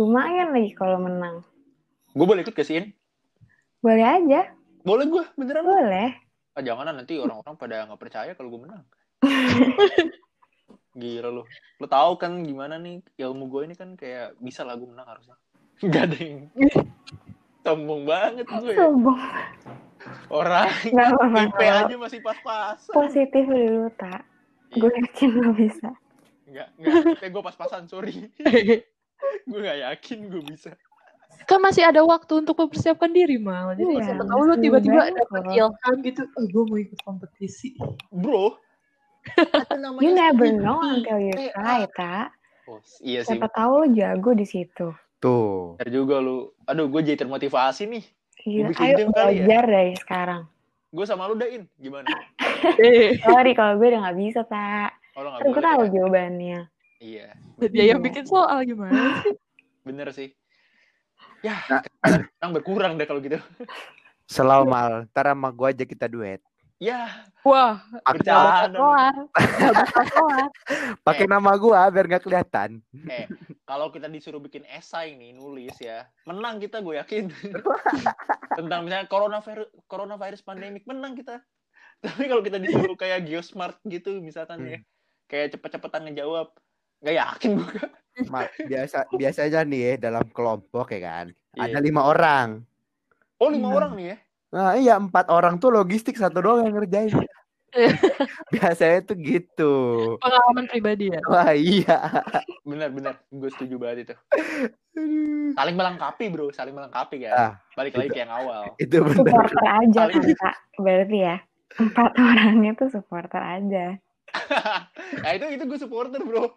[0.00, 1.44] lumayan lagi kalau menang.
[2.16, 2.86] Gue boleh ikut gak sih, In?
[3.84, 4.40] Boleh aja,
[4.80, 5.64] Boleh gue, beneran.
[5.64, 6.08] boleh.
[6.54, 8.84] Ah, jangan lah, nanti orang-orang pada nggak percaya kalau gue menang.
[10.94, 11.42] Gila lu.
[11.76, 15.36] Lu tahu kan gimana nih ilmu gue ini kan kayak bisa lah gue menang harusnya.
[15.84, 16.36] Gak ada yang
[17.64, 18.72] sombong banget gue.
[18.72, 19.20] Sombong.
[20.28, 21.38] Orang Nggak apa-apa.
[21.42, 22.92] IP aja masih pas-pasan.
[22.92, 24.22] Positif dulu, tak.
[24.70, 25.90] Gue yakin lo bisa.
[26.44, 27.26] Enggak, enggak.
[27.26, 28.28] Gue pas-pasan, sorry.
[29.44, 30.70] gue gak yakin gue bisa.
[31.44, 35.00] kan masih ada waktu untuk mempersiapkan diri mal jadi Iya, siapa tahu lu masih tiba-tiba
[35.02, 35.50] loh.
[35.50, 37.74] ilham gitu oh gue mau ikut kompetisi
[38.08, 38.60] Bro,
[39.74, 41.52] namanya You never CP, know until you TA.
[41.52, 42.26] try, tak.
[42.64, 43.36] Oh, iya sih.
[43.36, 44.88] Siapa tahu lo jago di situ.
[45.18, 45.76] Tuh.
[45.76, 46.52] Bener juga lu.
[46.64, 48.04] Aduh, gue jadi termotivasi nih.
[48.44, 49.06] Iya, ayo ya?
[49.08, 50.42] belajar dari sekarang.
[50.88, 51.64] Gue sama lu dain.
[51.74, 52.08] Gimana?
[52.76, 54.96] eh Sorry kalau gue udah gak bisa, tak.
[55.14, 55.90] Oh, gak Kan gue tahu ya?
[55.92, 56.60] jawabannya.
[56.98, 57.36] Iya,
[57.68, 59.36] dia yang bikin soal gimana sih
[59.84, 60.32] bener sih.
[61.44, 61.84] Ya, Nah.
[62.00, 63.36] kadang berkurang deh kalau gitu.
[64.24, 64.92] Selalu mal.
[65.12, 66.40] Ntar sama gue aja kita duet.
[66.84, 67.08] Ya,
[67.40, 68.76] wah bercanda.
[71.06, 72.84] Pakai nama gue biar gak kelihatan.
[73.08, 73.24] Eh,
[73.64, 77.32] kalau kita disuruh bikin esai nih, nulis ya, menang kita gue yakin.
[78.60, 81.40] Tentang misalnya coronavirus, coronavirus pandemik, menang kita.
[82.04, 84.78] Tapi kalau kita disuruh kayak geosmart gitu, misalkan ya,
[85.24, 86.52] kayak cepet-cepetan ngejawab,
[87.00, 87.80] nggak yakin gue.
[88.68, 91.26] Biasa biasanya nih ya dalam kelompok ya kan.
[91.56, 91.72] Iya.
[91.72, 92.60] Ada lima orang.
[93.40, 93.78] Oh, lima Hmm.
[93.80, 94.16] orang nih ya?
[94.54, 97.10] Nah iya empat orang tuh logistik satu doang yang ngerjain.
[98.54, 99.74] Biasanya tuh gitu.
[100.22, 102.22] pengalaman pribadi ya Wah iya.
[102.62, 104.14] Bener-bener, gue setuju banget itu.
[104.94, 105.50] Aduh.
[105.58, 107.34] Saling melengkapi bro, saling melengkapi kan.
[107.34, 108.78] Ah, Balik lagi ke yang awal.
[108.78, 109.18] Itu benar.
[109.18, 110.56] Supporter aja kan, tak.
[110.78, 111.36] Berarti ya.
[111.74, 113.86] Empat orangnya tuh supporter aja.
[115.22, 116.54] nah itu itu gue supporter bro.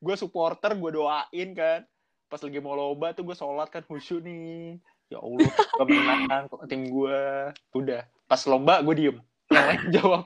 [0.00, 1.84] gue supporter, gue doain kan.
[2.32, 4.80] Pas lagi mau loba tuh gue sholat kan khusyuk nih.
[5.12, 7.20] Ya Allah, gue menang kok tim gue.
[7.76, 9.16] Udah, pas lomba gue diem.
[9.52, 10.24] Yang lain jawab.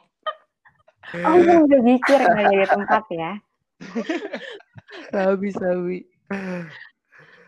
[1.24, 3.32] Oh, gue udah mikir nggak jadi tempat ya.
[5.12, 5.98] Sabi sabi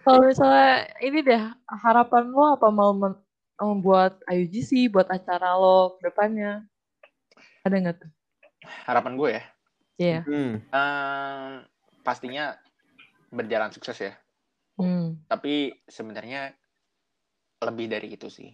[0.00, 3.20] kalau misalnya ini deh harapan lo apa mau men-
[3.60, 6.64] membuat IUGC buat acara lo ke depannya
[7.60, 8.10] ada nggak tuh
[8.88, 9.44] Harapan gue ya,
[10.00, 10.54] Iya Hmm.
[10.72, 11.50] ehm,
[12.00, 12.56] pastinya
[13.28, 14.12] berjalan sukses ya.
[14.76, 15.20] Hmm.
[15.28, 16.56] Tapi sebenarnya
[17.60, 18.48] lebih dari itu sih.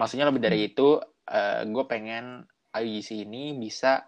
[0.00, 4.04] Maksudnya lebih dari itu, eh, gue pengen IUGC ini bisa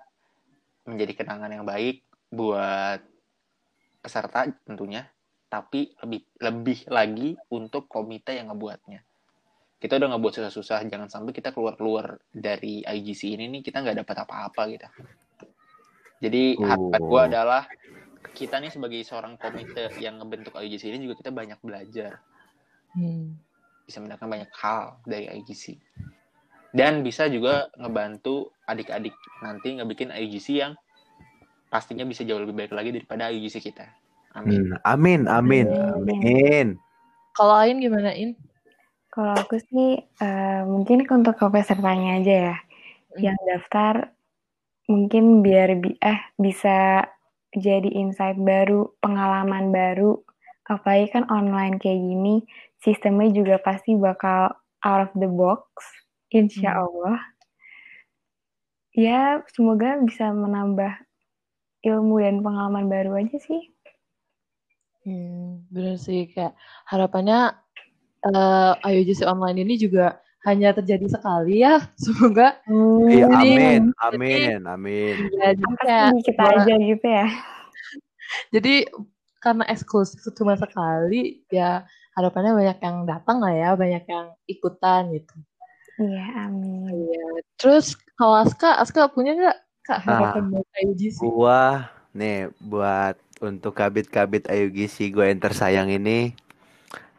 [0.89, 3.01] menjadi kenangan yang baik buat
[4.01, 5.05] peserta tentunya,
[5.53, 9.05] tapi lebih lebih lagi untuk komite yang ngebuatnya.
[9.81, 14.17] Kita udah ngebuat susah-susah, jangan sampai kita keluar-keluar dari IGC ini nih kita nggak dapat
[14.25, 14.89] apa-apa gitu.
[16.21, 17.29] Jadi harapan gue Oh.
[17.29, 17.63] adalah
[18.37, 22.21] kita nih sebagai seorang komite yang ngebentuk IGC ini juga kita banyak belajar,
[22.91, 23.39] Hmm.
[23.91, 25.75] Bisa mendapatkan banyak hal dari IGC.
[26.71, 30.79] Dan bisa juga ngebantu adik-adik nanti ngebikin IGC yang
[31.67, 33.91] pastinya bisa jauh lebih baik lagi daripada IGC kita.
[34.39, 34.71] Amin.
[34.71, 36.79] Hmm, Amin, amin, amin.
[37.35, 38.39] kalau Ain gimana In
[39.11, 42.57] Kalau aku sih eh, mungkin untuk ke pesertanya aja ya.
[43.11, 43.19] Hmm.
[43.19, 43.95] Yang daftar
[44.87, 47.11] mungkin biar bi eh bisa
[47.51, 50.23] jadi insight baru, pengalaman baru.
[50.71, 52.47] Apalagi kan online kayak gini,
[52.81, 55.65] sistemnya juga pasti bakal out of the box,
[56.31, 56.83] insya Hmm.
[56.83, 57.19] Allah.
[58.91, 59.21] Ya,
[59.55, 60.91] semoga bisa menambah
[61.83, 63.63] ilmu dan pengalaman baru aja sih.
[65.01, 66.53] Hmm, bener sih kayak
[66.85, 67.57] harapannya
[68.21, 72.61] eh IUGC online ini juga hanya terjadi sekali ya semoga
[73.09, 75.15] Iya, Hmm, amin, Jadi- amin, amin.
[75.41, 77.27] jadi kayak kita buat- aja gitu ya.
[78.55, 78.75] jadi
[79.41, 81.89] karena eksklusif cuma sekali ya
[82.21, 85.35] harapannya banyak yang datang lah ya banyak yang ikutan gitu
[86.01, 87.13] Iya, amin.
[87.13, 87.45] Iya.
[87.61, 90.33] Terus kalau Aska, Aska punya nggak kak Nah.
[90.33, 91.19] harapan buat IUGC?
[91.21, 96.37] Gua nih buat untuk kabit-kabit Ayugisi gue yang tersayang ini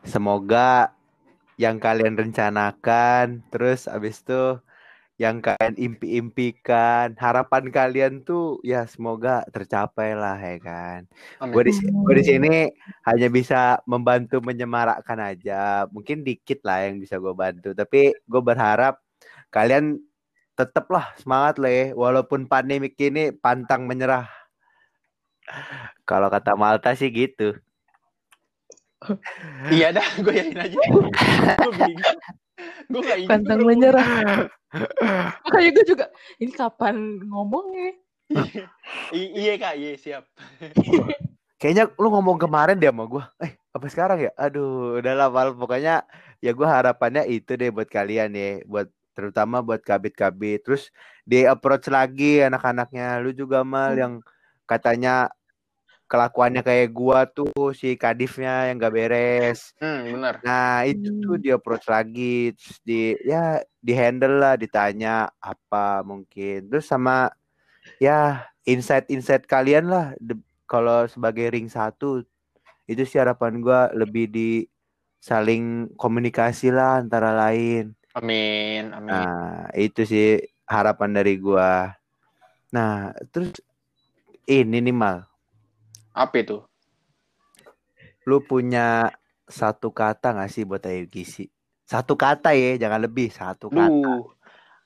[0.06, 0.94] semoga
[1.58, 4.58] yang kalian rencanakan terus abis itu
[5.22, 7.14] yang kalian impi-impikan.
[7.14, 11.00] Harapan kalian tuh ya semoga tercapai lah ya kan?
[11.54, 12.54] Gue di gue di sini
[13.06, 15.86] hanya bisa membantu menyemarakkan aja.
[15.94, 17.78] Mungkin dikit lah yang bisa gue bantu.
[17.78, 18.98] Tapi gue berharap
[19.54, 20.02] kalian
[20.58, 21.86] tetaplah semangat lah ya.
[21.94, 24.26] Walaupun pandemik ini pantang menyerah.
[26.10, 27.54] Kalau kata Malta sih gitu.
[29.70, 30.78] Iya dah, gue yakin aja.
[31.62, 32.18] gue bingung.
[32.92, 33.30] Gue gak ingin.
[33.32, 34.08] Pantang menyerah.
[35.46, 36.06] Makanya gue juga,
[36.40, 36.96] ini kapan
[37.28, 37.98] ngomongnya?
[39.12, 40.24] I- iya kak, iya siap.
[41.62, 46.02] kayaknya lu ngomong kemarin deh sama gue eh apa sekarang ya aduh udahlah Mal pokoknya
[46.42, 50.90] ya gue harapannya itu deh buat kalian ya buat terutama buat kabit-kabit terus
[51.22, 54.26] di approach lagi anak-anaknya lu juga mal yang
[54.66, 55.30] katanya
[56.12, 59.72] kelakuannya kayak gua tuh si Kadifnya yang gak beres.
[59.80, 60.44] Hmm, benar.
[60.44, 61.44] Nah, itu tuh Hmm.
[61.44, 66.68] dia approach lagi terus di ya di handle lah ditanya apa mungkin.
[66.68, 67.32] Terus sama
[68.04, 70.12] ya insight-insight kalian lah
[70.68, 72.28] kalau sebagai ring satu
[72.92, 74.68] itu sih harapan gua lebih di
[75.24, 77.96] saling komunikasi lah antara lain.
[78.12, 79.08] Amin, amin.
[79.08, 81.96] Nah, itu sih harapan dari gua.
[82.76, 83.56] Nah, terus
[84.50, 85.31] ini nih Mal,
[86.12, 86.58] Apa itu?
[88.22, 89.10] lu punya
[89.50, 91.50] satu kata gak sih buat Ayu Gisi?
[91.90, 93.90] Satu kata ya, jangan lebih, satu kata.
[93.90, 94.30] Lu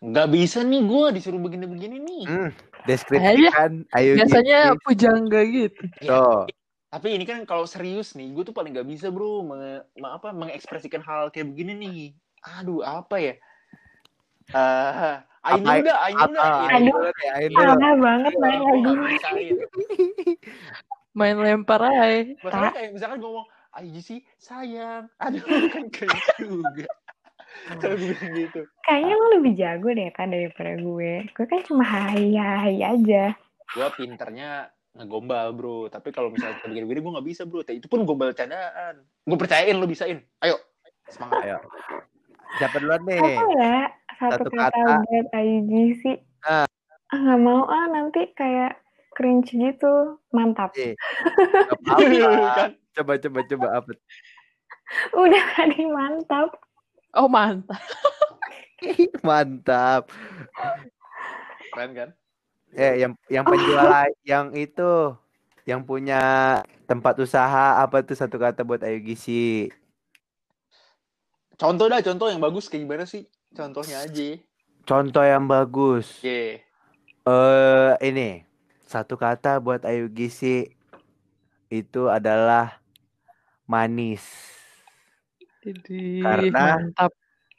[0.06, 2.24] nggak bisa nih gue disuruh begini-begini nih.
[2.30, 2.50] Hmm,
[2.88, 4.82] deskripsikan Ayu Biasanya Gisi.
[4.88, 5.82] pujangga gitu.
[6.00, 6.48] Tuh.
[6.88, 10.32] Tapi ini kan kalau serius nih, gue tuh paling nggak bisa bro, menge- me- apa,
[10.32, 12.00] mengekspresikan hal kayak begini nih.
[12.62, 13.34] Aduh, apa ya?
[14.56, 15.16] Eh,
[15.46, 16.48] Ain Apa- dulu dah, Ain dulu dah.
[16.48, 16.56] Apa?
[16.56, 16.96] Ain Ayu dulu.
[16.96, 17.60] dulu deh, Ayu dulu.
[17.60, 19.48] Parah banget Ayo, main gua lagi.
[21.16, 22.28] Main lempar aja.
[22.44, 25.12] Masalahnya kayak misalkan ngomong, Ayu sih sayang.
[25.20, 25.44] Aduh,
[25.76, 26.88] kan kayak juga.
[27.76, 28.62] Kalau gue bilang gitu.
[28.84, 31.14] Kayaknya lo lebih jago deh kan daripada gue.
[31.32, 33.36] Gue kan cuma hai hai aja.
[33.72, 35.80] Gue pinternya ngegombal bro.
[35.92, 37.64] Tapi kalau misalnya kayak begini-begini gue nggak bisa bro.
[37.68, 39.04] Itu pun gombal candaan.
[39.28, 40.24] Gue percayain lo bisain.
[40.40, 40.56] Ayo,
[41.12, 41.44] semangat.
[41.44, 41.58] Ayo.
[42.60, 43.20] Siapa duluan nih?
[43.20, 43.78] Apa ya?
[44.16, 44.94] Satu, Satu kata, kata.
[45.04, 46.04] buat IGC.
[46.48, 46.68] Ah.
[47.12, 48.80] Ah, nggak mau ah nanti kayak
[49.16, 50.20] cringe gitu.
[50.36, 50.76] Mantap.
[50.76, 50.94] Eh,
[51.72, 52.52] Gak apa-apa.
[52.60, 52.72] kan?
[52.96, 53.92] Coba, coba, coba apa?
[55.16, 56.50] Udah tadi mantap.
[57.16, 57.80] Oh mantap.
[59.28, 60.12] Mantap.
[61.74, 62.10] Keren kan?
[62.76, 63.88] Eh, yang yang penjual
[64.32, 65.16] yang itu
[65.66, 66.22] yang punya
[66.86, 69.72] tempat usaha apa tuh satu kata buat Ayu Gisi?
[71.56, 73.26] Contoh dah, contoh yang bagus kayak gimana sih?
[73.56, 74.30] Contohnya aja.
[74.86, 76.20] Contoh yang bagus.
[76.22, 76.62] Ye.
[77.26, 78.45] Eh ini
[78.86, 80.70] satu kata buat Ayu Gisi
[81.68, 82.78] itu adalah
[83.66, 84.22] manis.
[85.60, 87.12] Jadi Karena- mantap.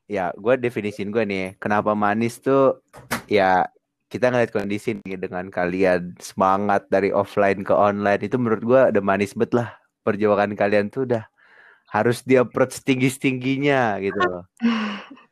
[0.07, 2.79] Ya, gue definisin gue nih, kenapa manis tuh
[3.27, 3.67] ya
[4.07, 9.03] kita ngeliat kondisi nih dengan kalian semangat dari offline ke online itu menurut gue udah
[9.03, 9.75] manis bet lah
[10.07, 11.27] perjuangan kalian tuh udah
[11.91, 14.47] harus di approach tinggi tingginya gitu loh.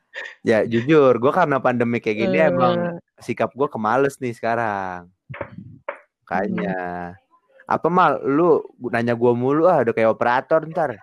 [0.47, 2.47] Ya jujur, gue karena pandemi kayak gini Eh.
[2.47, 5.11] emang sikap gue kemales nih sekarang.
[6.25, 6.75] Kayaknya
[7.65, 8.61] apa mal lu
[8.93, 11.01] nanya gue mulu ah udah kayak operator ntar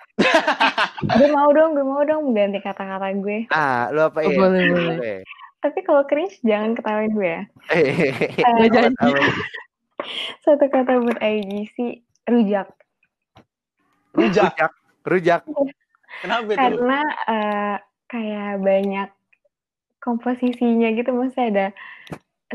[1.19, 3.51] gue mau dong, gue mau dong ganti kata-kata gue.
[3.51, 5.19] ah lu apa Oh, ya boleh, boleh.
[5.63, 7.43] Tapi kalau cringe jangan ketawain gue ya.
[8.59, 9.11] Nggak janji.
[10.43, 12.71] Satu kata buat IGC, rujak.
[14.15, 14.55] Rujak.
[14.55, 14.71] rujak
[15.03, 15.43] rujak
[16.23, 16.59] Kenapa itu?
[16.59, 19.09] Karena eh, kayak banyak
[19.99, 21.67] komposisinya gitu, maksudnya ada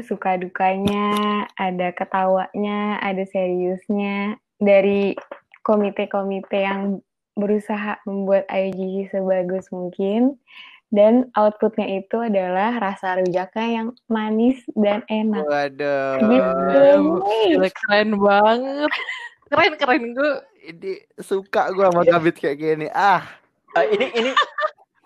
[0.06, 5.18] suka dukanya, ada ketawanya, ada seriusnya dari
[5.62, 7.00] komite-komite yang
[7.38, 10.42] berusaha membuat IGC sebagus mungkin
[10.90, 15.44] dan outputnya itu adalah rasa rujaknya yang manis dan enak.
[15.46, 17.68] waduh Gitu.
[17.86, 18.92] Keren banget.
[19.48, 20.34] Keren keren gue.
[20.68, 23.24] ini suka gua sama Gabit kayak gini ah
[23.78, 24.32] Eh, ini ini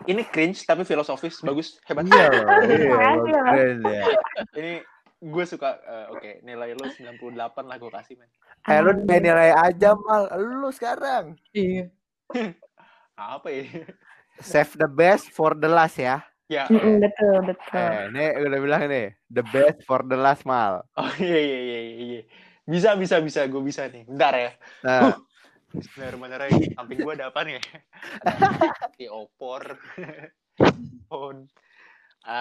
[0.04, 2.06] ini cringe tapi filosofis bagus hebat.
[2.06, 2.26] iya
[2.66, 3.44] iya Makasih loh.
[3.46, 4.04] keren ya
[4.52, 4.74] Ini
[5.22, 8.30] gue suka eh, oke nilai lu 98 lah gue kasih men.
[8.64, 11.94] eh lu nilai aja mal lu sekarang Iya.
[13.14, 13.86] Apa ya?
[14.40, 16.68] save the best for the last ya Ya.
[16.68, 17.80] mm-mm, betul betul.
[17.80, 21.80] eh ini udah bilang nih the best for the last mal Oh iya iya iya
[21.80, 22.22] iya, iya.
[22.62, 24.04] Bisa bisa bisa gue bisa nih.
[24.04, 24.52] Bentar ya.
[24.82, 25.16] nah
[25.72, 26.76] Bismillahirrahmanirrahim.
[26.76, 27.60] Samping gue ada apa nih?
[29.00, 29.64] Di opor.
[31.08, 31.48] Phone.
[32.22, 32.38] Eh,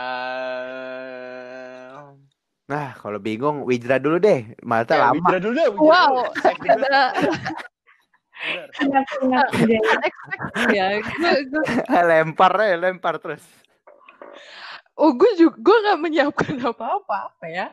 [2.69, 5.57] nah kalau bingung Wijra dulu deh Malta ya, lama Witra dulu.
[5.57, 6.29] Witra Wow.
[6.29, 6.61] dulu.
[6.61, 7.03] Ada
[10.69, 10.87] ya.
[12.09, 13.45] Lempar ya lempar terus
[14.97, 17.67] oh gue juga gue nggak menyiapkan apa-apa apa ya.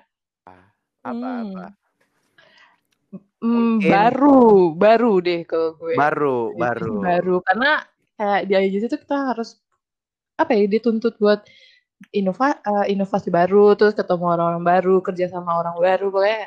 [1.03, 1.71] apa Hmm.
[3.47, 4.39] Hmm, Mungkin- baru
[4.75, 5.95] baru deh kalau gue.
[5.95, 7.71] baru Itu baru baru karena
[8.19, 9.55] kayak di IGC itu kita harus
[10.35, 11.47] apa ya dituntut buat
[12.11, 16.45] inova eh, inovasi baru terus ketemu orang-orang baru kerja sama orang baru pokoknya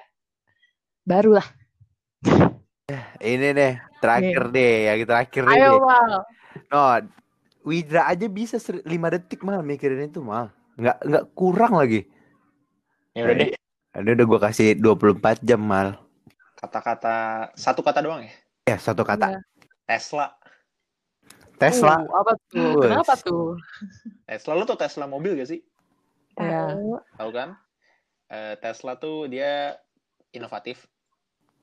[1.08, 1.46] baru lah
[3.18, 5.82] ini deh terakhir deh yang terakhir nih ayo deh.
[5.82, 6.12] mal
[6.70, 6.98] No,
[7.62, 10.50] Widra aja bisa 5 detik mal mikirin itu mal.
[10.80, 12.08] Nggak nggak kurang lagi.
[13.14, 13.48] Ya udah deh.
[14.00, 16.00] Ini udah gua kasih 24 jam mal.
[16.60, 18.32] Kata-kata satu kata doang ya.
[18.68, 19.32] Ya, satu kata.
[19.32, 19.40] Iya.
[19.88, 20.36] Tesla.
[21.56, 22.04] Tesla.
[22.04, 23.56] Uh, apa tuh kenapa tuh
[24.28, 25.60] Tesla lu tuh Tesla mobil gak sih?
[26.36, 26.76] Ya.
[26.76, 27.00] Tahu.
[27.16, 27.48] Tahu kan?
[28.28, 29.80] Eh, Tesla tuh dia
[30.36, 30.84] inovatif.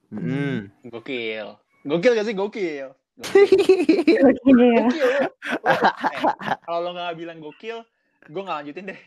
[0.10, 0.74] Hmm.
[0.82, 1.56] Gokil.
[1.86, 2.34] Gokil gak sih?
[2.34, 2.90] Gokil.
[3.22, 3.58] Gokil.
[4.06, 4.20] Iya.
[4.34, 4.58] Gokil.
[4.58, 4.90] Lu-
[5.72, 6.22] eh,
[6.66, 7.82] Kalau lo gak bilang gokil,
[8.28, 9.00] gue gak lanjutin deh.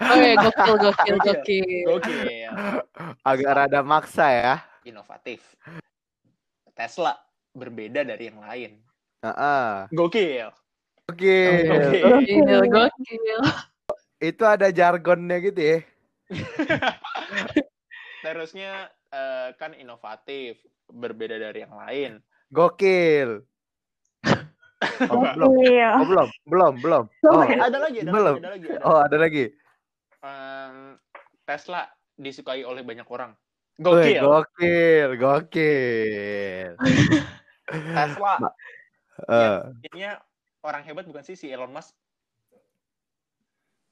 [0.00, 1.36] Oke, gokil, gokil, Gokil.
[1.36, 1.84] gokil.
[1.92, 2.52] Gokil.
[3.20, 4.54] Agak rada maksa ya.
[4.84, 5.56] Inovatif.
[6.76, 7.16] Tesla
[7.56, 8.72] berbeda dari yang lain.
[9.24, 9.88] Heeh.
[9.94, 10.48] Gokil.
[11.08, 11.40] Oke.
[11.64, 12.04] Gokil.
[12.04, 13.40] Gokil, gokil.
[14.20, 15.78] Itu ada jargonnya gitu ya.
[18.24, 22.12] Terusnya eh, kan inovatif, berbeda dari yang lain.
[22.52, 23.40] Gokil.
[25.08, 25.48] Oh, belum.
[25.48, 26.28] Oh, belum.
[26.44, 27.04] Belum, belum.
[27.32, 28.36] Oh, ada lagi, ada belum.
[28.36, 28.66] lagi, ada lagi.
[28.68, 29.44] ada oh ada lagi.
[30.20, 30.76] Em,
[31.48, 31.88] Tesla
[32.20, 33.32] disukai oleh banyak orang.
[33.76, 34.22] Gokil.
[34.22, 36.68] gokil, gokil.
[37.96, 38.34] Tesla
[39.24, 40.18] Eh, Intinya
[40.60, 41.94] orang hebat bukan sih si Elon Musk.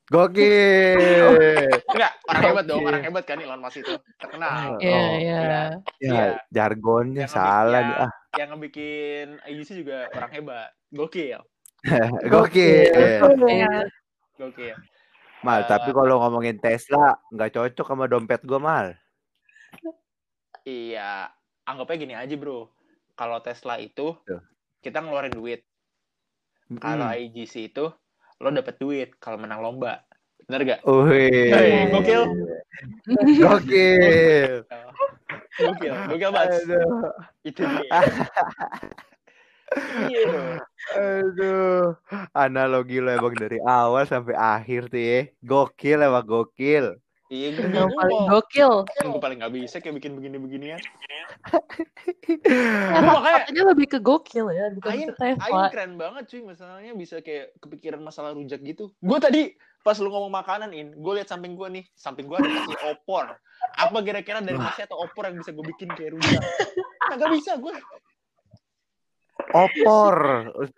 [0.09, 1.35] gokil.
[1.89, 3.95] Enggak, orang hebat dong, orang hebat kan Elon Musk itu.
[4.19, 4.77] Terkenal.
[4.77, 5.39] Iya, Oh, iya.
[5.39, 5.41] Iya.
[5.41, 5.63] Ya,
[6.03, 6.25] Iya.
[6.51, 7.97] jargonnya Yang salah nih.
[7.97, 10.69] Ah, Yang ngebikin IUC juga orang hebat.
[10.91, 11.41] Gokil.
[12.33, 12.93] gokil.
[13.49, 13.71] Iya.
[14.37, 14.77] Gokil.
[15.43, 18.95] Mal, Eh, tapi kalau ngomongin Tesla nggak cocok sama dompet gue mal.
[20.63, 21.27] Iya,
[21.67, 22.71] anggapnya gini aja, Bro.
[23.19, 24.41] Kalau Tesla itu Tuh.
[24.79, 25.67] kita ngeluarin duit.
[26.79, 27.19] Kalau Mm.
[27.29, 27.91] IGC itu
[28.43, 30.07] lo dapet duit kalau menang lomba.
[30.47, 30.81] Bener gak?
[30.87, 32.23] Hei, gokil.
[33.39, 34.55] Gokil.
[35.59, 36.63] Gokil, gokil banget.
[37.45, 37.99] Itu dia.
[40.05, 40.61] Iya.
[40.93, 41.97] Aduh,
[42.37, 45.21] analogi lo emang dari awal sampai akhir tuh ya.
[45.41, 47.02] Gokil emang gokil.
[47.33, 48.73] Iya, gue Yang paling gokil.
[48.85, 50.81] Gue paling gak bisa kayak bikin begini-beginian.
[52.93, 55.67] Ya, makanya lebih ke gokil ya, bukan Ain, ke Ain Tesla.
[55.73, 58.93] keren banget cuy, masalahnya bisa kayak kepikiran masalah rujak gitu.
[59.01, 62.47] Gue tadi pas lu ngomong makanan in, gue liat samping gue nih, samping gue ada
[62.47, 63.33] nasi opor.
[63.75, 66.43] Apa kira-kira dari nasi atau opor yang bisa gue bikin kayak rujak?
[67.11, 67.75] Kagak bisa gue.
[69.51, 70.15] Opor,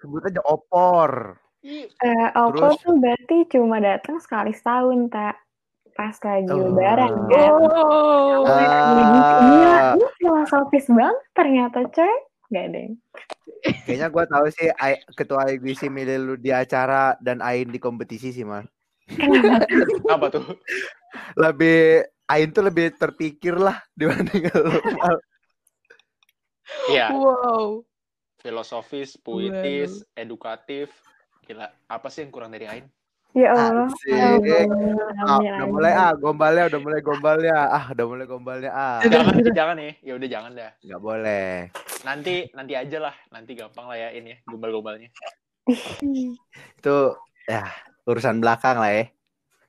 [0.00, 1.36] sebut aja opor.
[1.64, 2.76] Iya, Eh, Terus?
[2.80, 5.43] tuh berarti cuma datang sekali setahun, tak?
[5.94, 6.58] Pas lagi Oh.
[6.74, 7.50] lebaran, kan?
[7.54, 8.42] Oh.
[8.50, 9.40] Ah.
[9.46, 12.14] Gila, ini filosofis banget ternyata, coy.
[12.50, 12.88] Gak deh.
[13.88, 18.34] Kayaknya gue tahu sih Ai- ketua IGC milih lu di acara dan Ain di kompetisi
[18.34, 18.66] sih mal.
[20.14, 20.44] apa tuh?
[21.38, 24.72] Lebih Ain tuh lebih terpikir lah dibanding lu.
[26.90, 27.84] Iya, Wow.
[28.40, 30.92] filosofis, puitis, edukatif.
[31.44, 32.84] Gila, apa sih yang kurang dari Ain?
[33.34, 33.90] Ya Allah.
[33.90, 34.14] Asik.
[34.14, 34.70] Amin,
[35.26, 37.56] Ah, udah mulai ah gombalnya, udah mulai gombalnya.
[37.66, 39.02] Ah, udah mulai gombalnya ah.
[39.02, 39.92] Jangan, jangan nih.
[40.06, 40.70] Ya udah jangan dah.
[40.86, 41.50] Nggak boleh.
[42.06, 43.14] Nanti, nanti aja lah.
[43.34, 45.10] Nanti gampang lah ya ini ya, gombal-gombalnya.
[46.78, 47.18] Itu
[47.50, 47.66] ya
[48.06, 49.04] urusan belakang lah ya.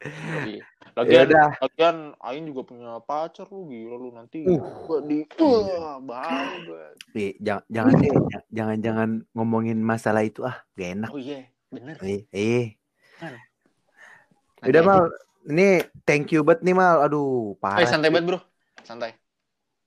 [0.46, 0.64] Ya
[0.96, 1.50] Lagian, udah.
[1.60, 4.64] lagian Ain juga punya pacar lu gila lu nanti Uh.
[4.88, 5.28] gua di
[6.08, 6.24] gua.
[7.12, 8.16] Nih, jangan jangan deh,
[8.48, 11.12] jangan jangan ngomongin masalah itu ah, gak enak.
[11.12, 12.00] Oh iya, bener.
[12.00, 12.80] Eh, eh.
[14.66, 14.90] Nanti Udah aja.
[14.90, 15.04] mal,
[15.46, 15.68] ini
[16.04, 16.98] thank you banget nih mal.
[17.00, 17.86] Aduh, Eh, parah.
[17.86, 18.40] santai banget, Bro.
[18.82, 19.14] Santai.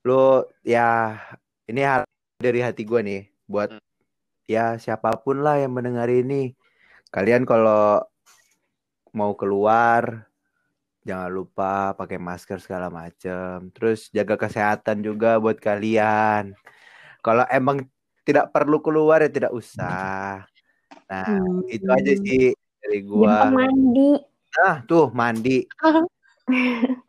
[0.01, 1.19] Lo ya
[1.67, 2.07] ini hal
[2.39, 3.83] dari hati gue nih buat Hmm.
[4.47, 6.55] ya siapa pun lah yang mendengar ini.
[7.11, 7.99] Kalian kalau
[9.11, 10.23] mau keluar
[11.03, 13.67] jangan lupa pakai masker segala macem.
[13.75, 16.55] Terus jaga kesehatan juga buat kalian.
[17.19, 17.83] Kalau emang
[18.23, 20.47] tidak perlu keluar ya tidak usah.
[21.11, 21.67] Nah, Hmm.
[21.67, 23.51] itu aja sih dari Jangan gua.
[23.51, 24.11] mandi.
[24.57, 25.65] Ah, tuh mandi.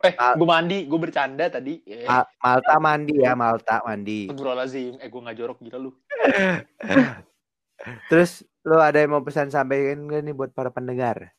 [0.01, 1.81] Eh, gua mandi, gua bercanda tadi.
[1.85, 4.29] Eh, Ma- Malta mandi ya, Malta mandi.
[4.29, 4.97] Astagfirullahaladzim.
[4.97, 5.91] Eh, gua nggak jorok gila lu.
[8.09, 11.33] Terus lo ada yang mau pesan sampaikan gak nih buat para pendengar?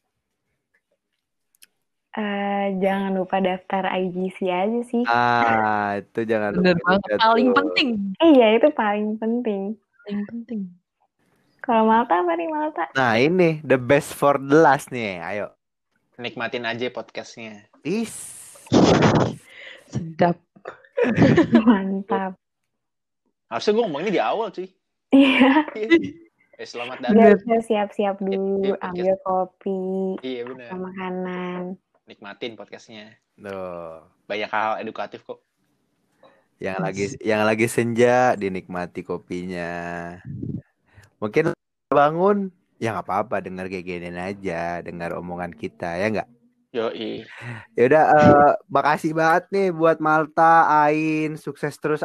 [2.13, 5.05] Eh, jangan lupa daftar IGC aja sih.
[5.09, 7.03] Ah, itu jangan Bener lupa banget.
[7.03, 7.89] juga Paling penting.
[8.21, 9.63] Iya, itu paling penting.
[10.05, 10.61] Paling penting.
[11.63, 12.85] Kalau Malta apa nih Malta?
[12.99, 15.23] Nah, ini the best for the last nih.
[15.23, 15.55] Ayo.
[16.23, 17.67] Nikmatin aja podcastnya.
[17.83, 18.15] Is.
[19.91, 20.39] Sedap.
[21.67, 22.39] Mantap.
[23.51, 24.71] Harusnya gua ngomong ini di awal, cuy.
[25.11, 25.67] Iya,
[26.63, 27.43] Eh, selamat datang.
[27.67, 29.83] siap-siap dulu, Iya, ambil kopi,
[30.23, 30.71] Iya, bener.
[30.71, 31.63] sama makanan.
[32.07, 33.19] Nikmatin podcastnya.
[33.35, 34.07] Tuh.
[34.31, 35.43] Banyak hal edukatif kok.
[36.63, 40.15] Yang lagi yang lagi senja dinikmati kopinya.
[41.19, 41.51] Mungkin
[41.91, 46.29] bangun ya nggak apa-apa dengar kayak gini aja, dengar omongan kita ya nggak?
[46.75, 47.23] Yoi.
[47.79, 52.03] Ya udah eh, makasih banget nih buat Malta, Ain, sukses terus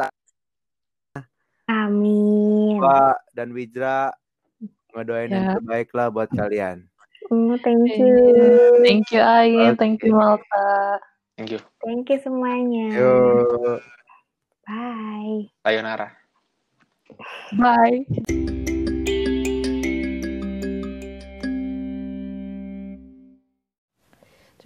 [1.66, 2.78] Amin.
[2.78, 4.14] Pak dan Wijra
[4.94, 5.54] ngedoain yang Ya.
[5.58, 6.86] terbaik lah buat kalian.
[7.28, 8.16] Mm, thank you.
[8.86, 11.02] Thank you Ain, thank you Malta.
[11.34, 11.60] Thank you.
[11.82, 12.86] Thank you semuanya.
[12.94, 13.82] Yuk.
[14.62, 15.50] Bye.
[15.66, 16.08] Sayonara.
[17.56, 18.56] Bye.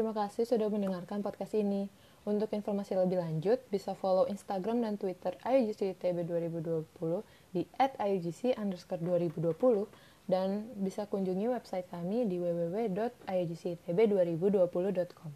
[0.02, 1.86] Terima kasih sudah mendengarkan podcast ini.
[2.26, 7.22] Untuk informasi lebih lanjut, bisa follow Instagram dan Twitter IUGCTB 2020
[7.54, 9.86] di @iugc underscore 2020
[10.26, 15.30] dan bisa kunjungi website kami di www.iugctb2020.com.